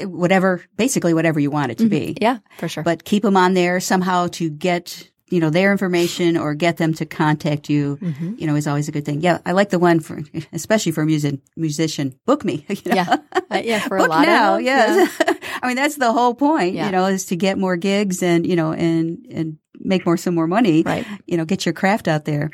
[0.00, 2.16] Whatever, basically whatever you want it to be.
[2.20, 2.84] Yeah, for sure.
[2.84, 6.94] But keep them on there somehow to get, you know, their information or get them
[6.94, 8.34] to contact you, Mm-hmm.
[8.38, 9.20] you know, is always a good thing.
[9.20, 9.38] Yeah.
[9.44, 10.20] I like the one for,
[10.52, 12.64] especially for a music, musician, book me.
[12.68, 12.94] You know?
[12.96, 13.16] Yeah.
[13.50, 14.54] Uh, yeah, for a book lot now.
[14.56, 15.10] of yes.
[15.62, 16.86] I mean, that's the whole point, Yeah.
[16.86, 20.34] you know, is to get more gigs and, you know, and, and make more, some
[20.34, 20.82] more money.
[20.82, 21.04] Right.
[21.26, 22.50] You know, get your craft out there.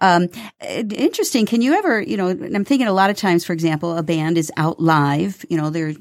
[0.00, 0.28] Um,
[0.60, 1.46] interesting.
[1.46, 4.02] Can you ever, you know, and I'm thinking a lot of times, for example, a
[4.02, 5.94] band is out live, you know, they're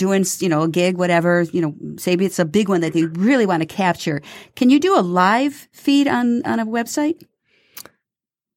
[0.00, 3.04] doing, you know, a gig, whatever, you know, say it's a big one that they
[3.04, 4.22] really want to capture.
[4.56, 7.22] Can you do a live feed on, on a website?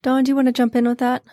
[0.01, 1.23] Dawn, do you want to jump in with that?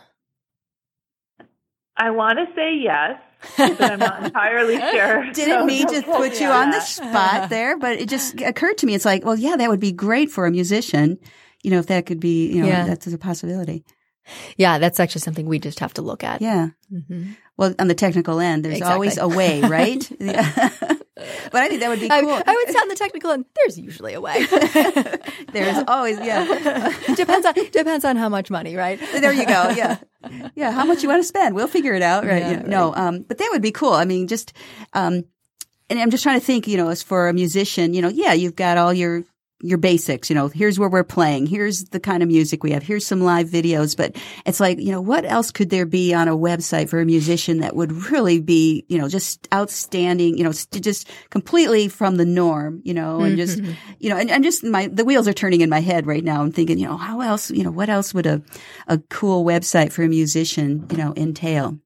[1.96, 3.20] I want to say yes,
[3.56, 5.24] but I'm not entirely sure.
[5.32, 8.86] Didn't So mean to put you on the spot there, but it just occurred to
[8.86, 8.94] me.
[8.94, 11.18] It's like, well, yeah, that would be great for a musician.
[11.62, 12.86] You know, if that could be, you know, Yeah.
[12.86, 13.84] that's a possibility.
[14.56, 16.40] Yeah, that's actually something we just have to look at.
[16.42, 16.68] Yeah.
[16.92, 17.36] Mhm.
[17.56, 18.94] Well, on the technical end, there's Exactly.
[18.94, 20.10] always a way, right?
[21.52, 22.42] But I think that would be cool.
[22.46, 24.46] I would sound the technical, and there's usually a way.
[25.52, 26.44] There's always, yeah.
[27.14, 28.98] depends on depends on how much money, right?
[29.12, 29.68] There you go.
[29.76, 29.98] Yeah.
[30.54, 30.70] Yeah.
[30.70, 31.54] How much you want to spend?
[31.54, 32.24] We'll figure it out.
[32.24, 32.40] Right.
[32.40, 32.62] Yeah, Yeah.
[32.62, 32.94] No.
[32.94, 33.92] Um, but that would be cool.
[33.92, 34.54] I mean, just,
[34.94, 35.24] um,
[35.90, 38.32] and I'm just trying to think, you know, as for a musician, you know, yeah,
[38.32, 39.24] you've got all your,
[39.62, 41.46] your basics, you know, here's where we're playing.
[41.46, 42.82] Here's the kind of music we have.
[42.82, 46.28] Here's some live videos, but it's like, you know, what else could there be on
[46.28, 50.52] a website for a musician that would really be, you know, just outstanding, you know,
[50.52, 53.72] st- just completely from the norm, you know, and just, mm-hmm.
[53.98, 56.40] you know, and, and just my, the wheels are turning in my head right now.
[56.40, 58.42] I'm thinking, you know, how else, you know, what else would a,
[58.86, 61.78] a cool website for a musician, you know, entail?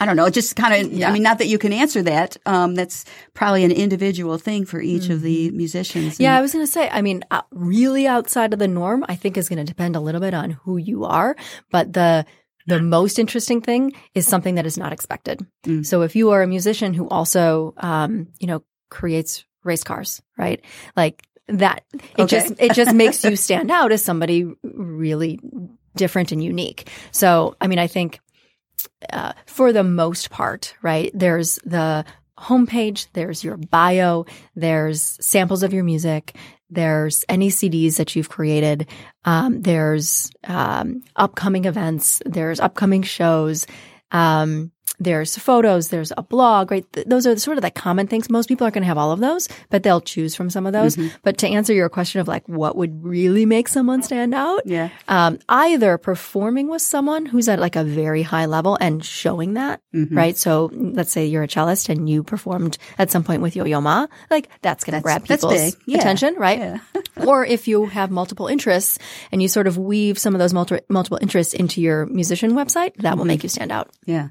[0.00, 0.26] I don't know.
[0.26, 1.08] It just kind of, Yeah.
[1.08, 2.36] I mean, not that you can answer that.
[2.46, 3.04] Um, that's
[3.34, 6.14] probably an individual thing for each of the musicians.
[6.14, 6.22] Mm-hmm.
[6.22, 9.16] Yeah, I was going to say, I mean, uh, really outside of the norm, I
[9.16, 11.36] think is going to depend a little bit on who you are,
[11.70, 12.24] but the
[12.66, 15.44] the most interesting thing is something that is not expected.
[15.64, 15.84] Mm.
[15.84, 20.62] So if you are a musician who also, um, you know, creates race cars, right?
[20.96, 22.26] Like that, it Okay.
[22.26, 25.40] just it just makes you stand out as somebody really
[25.96, 26.88] different and unique.
[27.10, 28.20] So, I mean, I think
[29.12, 31.10] uh, for the most part, right?
[31.14, 32.04] There's the
[32.38, 34.24] homepage, there's your bio,
[34.54, 36.36] there's samples of your music,
[36.70, 38.88] there's any CDs that you've created,
[39.24, 43.66] um, there's um, upcoming events, there's upcoming shows.
[44.12, 46.92] Um, there's photos, there's a blog, right?
[46.92, 48.28] Th- those are sort of the common things.
[48.28, 50.72] Most people aren't going to have all of those, but they'll choose from some of
[50.74, 50.98] those.
[51.22, 54.62] But to answer your question of like, what would really make someone stand out?
[54.66, 54.90] Yeah.
[55.08, 59.80] um, either performing with someone who's at like a very high level and showing that,
[59.94, 60.16] Mm-hmm.
[60.16, 60.36] right?
[60.36, 63.80] So let's say you're a cellist and you performed at some point with Yo Yo
[63.80, 65.76] Ma, like that's going to grab people's.
[65.86, 65.98] Yeah.
[65.98, 66.58] attention, right?
[66.58, 66.78] Yeah.
[67.26, 68.98] or if you have multiple interests
[69.32, 72.94] and you sort of weave some of those multi- multiple interests into your musician website,
[72.96, 73.18] that Mm-hmm.
[73.18, 73.90] will make you stand out.
[74.04, 74.28] Yeah.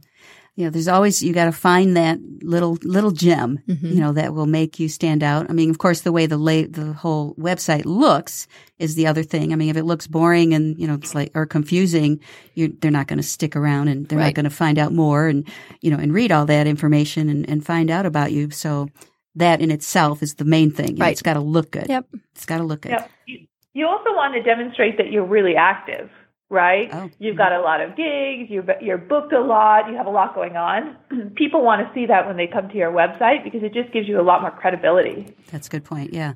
[0.60, 0.70] Yeah.
[0.70, 3.86] There's always, you got to find that little, little gem, Mm-hmm.
[3.88, 5.50] you know, that will make you stand out.
[5.50, 8.46] I mean, of course, the way the la- the whole website looks
[8.78, 9.54] is the other thing.
[9.54, 12.20] I mean, if it looks boring and, you know, it's like, or confusing,
[12.56, 14.26] you're, they're not going to stick around and they're Right.
[14.26, 15.48] not going to find out more and,
[15.82, 18.52] you know, and read all that information and, and find out about you.
[18.52, 18.90] So
[19.36, 20.90] that in itself is the main thing.
[20.90, 21.12] You know, Right.
[21.14, 21.88] It's got to look good.
[21.88, 22.06] Yep.
[22.36, 22.92] It's got to look good.
[22.92, 23.10] Yep.
[23.28, 26.10] You, you also want to demonstrate that you're really active,
[26.50, 26.90] right?
[26.92, 27.10] Oh.
[27.20, 30.34] You've got a lot of gigs, you're, you're booked a lot, you have a lot
[30.36, 30.98] going on.
[31.36, 34.08] People want to see that when they come to your website because it just gives
[34.08, 35.36] you a lot more credibility.
[35.52, 36.14] That's a good point.
[36.14, 36.34] Yeah.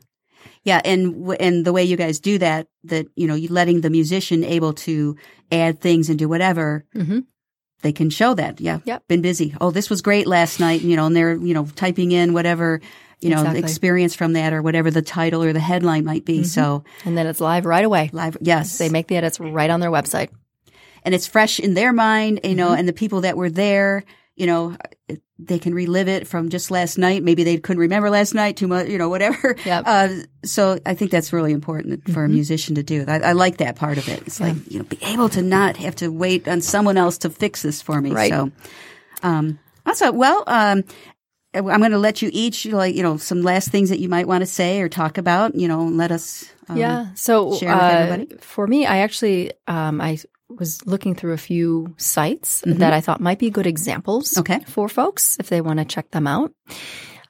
[0.63, 0.81] Yeah.
[0.83, 4.43] And, and the way you guys do that, that, you know, you letting the musician
[4.43, 5.15] able to
[5.51, 7.19] add things and do whatever, hmm
[7.83, 8.59] they can show that.
[8.59, 8.79] Yeah.
[8.85, 9.07] Yep.
[9.07, 9.55] Been busy.
[9.61, 10.81] Oh, this was great last night.
[10.81, 12.81] You know, and they're, you know, typing in whatever,
[13.23, 13.59] you know, Exactly.
[13.61, 16.43] experience from that or whatever the title or the headline might be.
[16.43, 18.09] So And then it's live right away.
[18.13, 18.37] live.
[18.41, 18.77] Yes.
[18.77, 20.29] They make the edits right on their website.
[21.05, 22.57] and it's fresh in their mind, you Mm-hmm.
[22.57, 24.03] know, and the people that were there,
[24.35, 24.75] you know,
[25.37, 27.21] they can relive it from just last night.
[27.23, 29.55] Maybe they couldn't remember last night too much, you know, whatever.
[29.65, 29.83] Yep.
[29.87, 30.07] Uh,
[30.45, 32.33] so I think that's really important for a Mm-hmm.
[32.35, 33.03] musician to do.
[33.07, 34.21] I, I like that part of it.
[34.25, 37.29] It's like, you know, be able to not have to wait on someone else to
[37.29, 38.11] fix this for me.
[38.11, 38.31] Right.
[38.31, 38.51] So,
[39.23, 40.83] um, also, well, um,
[41.53, 44.27] I'm going to let you each, like, you know, some last things that you might
[44.27, 46.49] want to say or talk about, you know, let us.
[46.69, 47.07] Um, yeah.
[47.15, 48.37] So share with uh, everybody?
[48.41, 50.17] for me, I actually um, I
[50.49, 52.79] was looking through a few sites Mm-hmm.
[52.79, 54.59] that I thought might be good examples Okay.
[54.67, 56.53] for folks if they want to check them out.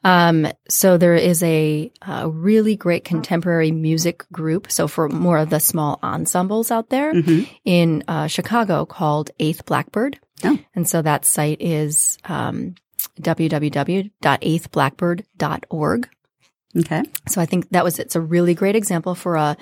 [0.05, 4.69] Um, so there is a, a really great contemporary music group.
[4.69, 7.47] So for more of the small ensembles out there Mhm.
[7.63, 10.19] in uh, Chicago called Eighth Blackbird.
[10.43, 10.59] Oh.
[10.75, 12.75] And so that site is um,
[13.21, 16.09] www.eighthblackbird.org.
[16.75, 17.03] Okay.
[17.27, 19.55] So I think that was it's a really great example for a,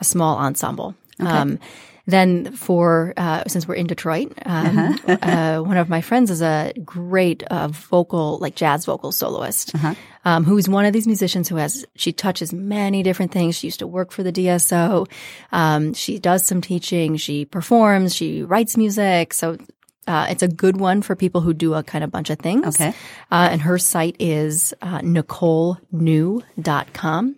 [0.00, 0.94] a small ensemble.
[1.20, 1.30] Okay.
[1.30, 1.58] Um,
[2.06, 5.16] Then for uh, since we're in Detroit, um, Uh-huh.
[5.22, 9.74] uh, one of my friends is a great uh, vocal, like jazz vocal soloist,
[10.24, 13.56] um, who's one of these musicians who has she touches many different things.
[13.58, 15.06] She used to work for the DSO.
[15.52, 17.16] Um, she does some teaching.
[17.18, 18.14] She performs.
[18.14, 19.34] She writes music.
[19.34, 19.58] So.
[20.08, 22.66] Uh, it's a good one for people who do a kind of bunch of things.
[22.66, 22.88] Okay.
[23.30, 27.36] Uh, and her site is uh, NicoleNew.com.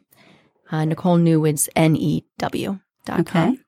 [0.72, 3.48] Uh, Nicole New is N E W dot com.
[3.50, 3.58] Okay.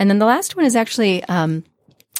[0.00, 1.62] And then the last one is actually, um,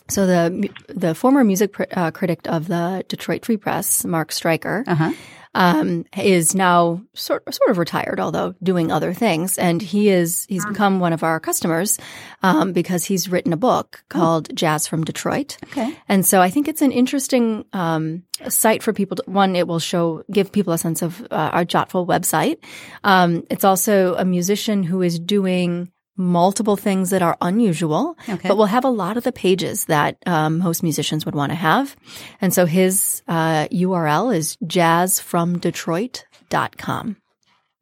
[0.08, 4.84] so the the former music pr- uh, critic of the Detroit Free Press, Mark Stryker,
[4.86, 5.12] Uh huh.
[5.54, 9.56] Um, is now sort sort of retired, although doing other things.
[9.56, 11.98] And he is he's become one of our customers
[12.42, 15.56] um, because he's written a book called Jazz from Detroit.
[15.64, 15.96] Okay.
[16.08, 19.16] And so I think it's an interesting um, site for people.
[19.16, 22.58] To, one, it will show give people a sense of uh, our Jottful website.
[23.04, 28.48] Um, it's also a musician who is doing multiple things that are unusual, Okay.
[28.48, 31.56] but will have a lot of the pages that um, most musicians would want to
[31.56, 31.96] have.
[32.40, 37.16] And so his uh, URL is jazzfromdetroit.com.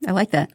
[0.07, 0.51] I like that.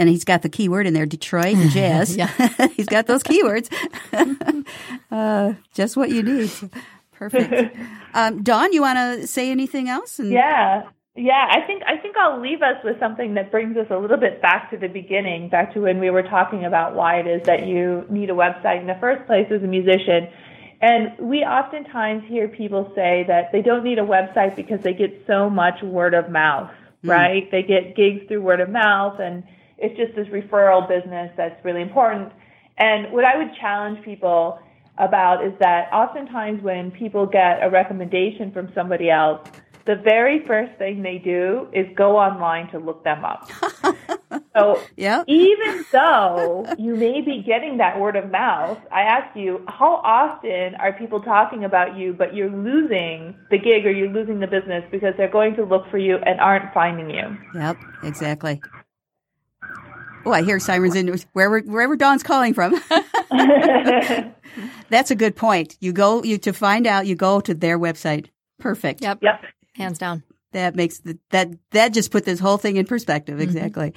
[0.00, 2.16] And he's got the keyword in there, Detroit and jazz.
[2.16, 2.28] Yeah.
[2.76, 3.68] he's got those keywords.
[5.10, 6.50] uh, just what you need.
[7.12, 7.76] Perfect.
[8.14, 10.20] Um, Dawn, you want to say anything else?
[10.20, 10.84] And Yeah.
[11.20, 14.16] Yeah, I think I think I'll leave us with something that brings us a little
[14.16, 17.44] bit back to the beginning, back to when we were talking about why it is
[17.44, 20.28] that you need a website in the first place as a musician.
[20.80, 25.24] And we oftentimes hear people say that they don't need a website because they get
[25.26, 26.70] so much word of mouth,
[27.02, 27.10] hmm.
[27.10, 27.50] right?
[27.50, 29.42] They get gigs through word of mouth and
[29.76, 32.30] it's just this referral business that's really important.
[32.76, 34.60] And what I would challenge people
[34.98, 39.48] about is that oftentimes when people get a recommendation from somebody else,
[39.88, 43.50] the very first thing they do is go online to look them up.
[44.54, 45.24] so yeah.
[45.26, 50.74] even though you may be getting that word of mouth, I ask you, how often
[50.74, 54.84] are people talking about you, but you're losing the gig or you're losing the business
[54.90, 57.38] because they're going to look for you and aren't finding you?
[57.54, 57.78] Yep.
[58.02, 58.60] Exactly.
[60.26, 62.74] Oh, I hear sirens in wherever wherever Dawn's calling from.
[64.90, 65.78] That's a good point.
[65.80, 67.06] You go you to find out.
[67.06, 68.26] You go to their website.
[68.58, 69.00] Perfect.
[69.00, 69.20] Yep.
[69.22, 69.44] Yep.
[69.78, 70.22] Hands down.
[70.52, 73.38] That makes the, that that just put this whole thing in perspective.
[73.38, 73.92] Exactly.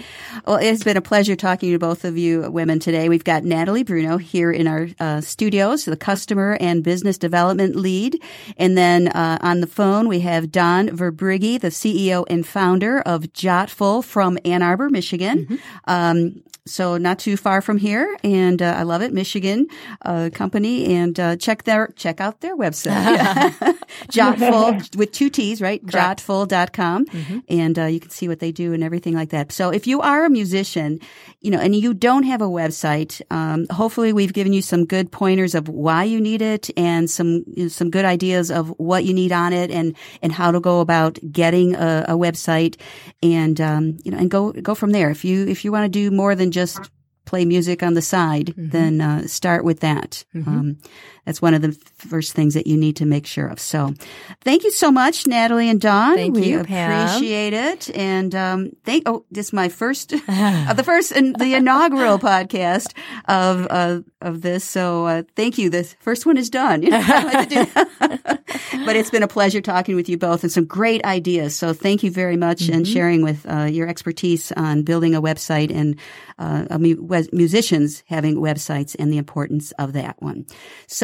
[0.46, 3.08] Well, it's been a pleasure talking to both of you women today.
[3.08, 8.22] We've got Natalie Bruno here in our uh, studios, the customer and business development lead,
[8.58, 13.32] and then uh, on the phone we have Dawn Verbrigghe, the CEO and founder of
[13.32, 15.58] Jottful from Ann Arbor, Michigan.
[15.86, 19.68] Um, so not too far from here, and uh, I love it, Michigan
[20.04, 23.78] uh, company, and uh, check their check out their website,
[24.10, 25.84] Jottful with two T's, right?
[25.86, 27.06] Jottful.com,
[27.50, 29.52] and uh, you can see what they do and everything like that.
[29.52, 31.00] So if you are a musician,
[31.42, 35.12] you know, and you don't have a website, um, hopefully we've given you some good
[35.12, 39.04] pointers of why you need it and some you know, some good ideas of what
[39.04, 42.80] you need on it and and how to go about getting a, a website,
[43.24, 45.10] and um, you know, and go go from there.
[45.10, 46.92] If you if you want to do more than just
[47.26, 50.26] play music on the side, then uh, start with that.
[50.48, 50.78] Um,
[51.26, 53.60] that's one of the first things that you need to make sure of.
[53.60, 53.94] So,
[54.42, 56.16] thank you so much, Natalie and Dawn.
[56.16, 57.08] Thank we you, Pam.
[57.08, 57.96] appreciate it.
[57.96, 59.08] And um, thank.
[59.08, 62.94] Oh, this is my first, uh, the first, and the inaugural podcast
[63.26, 64.64] of uh, of this.
[64.64, 65.70] So, uh, thank you.
[65.70, 66.82] The first one is done.
[67.32, 67.66] To do
[68.86, 71.56] but it's been a pleasure talking with you both, and some great ideas.
[71.56, 75.74] So, thank you very much, and sharing with uh, your expertise on building a website
[75.74, 75.98] and
[76.40, 80.46] uh, a mu- wes- musicians having websites and the importance of that one.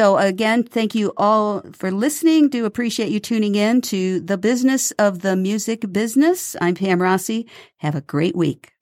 [0.08, 2.48] So again, thank you all for listening.
[2.48, 6.56] Do appreciate you tuning in to the business of the music business.
[6.62, 7.46] I'm Pam Rossi.
[7.76, 8.77] Have a great week.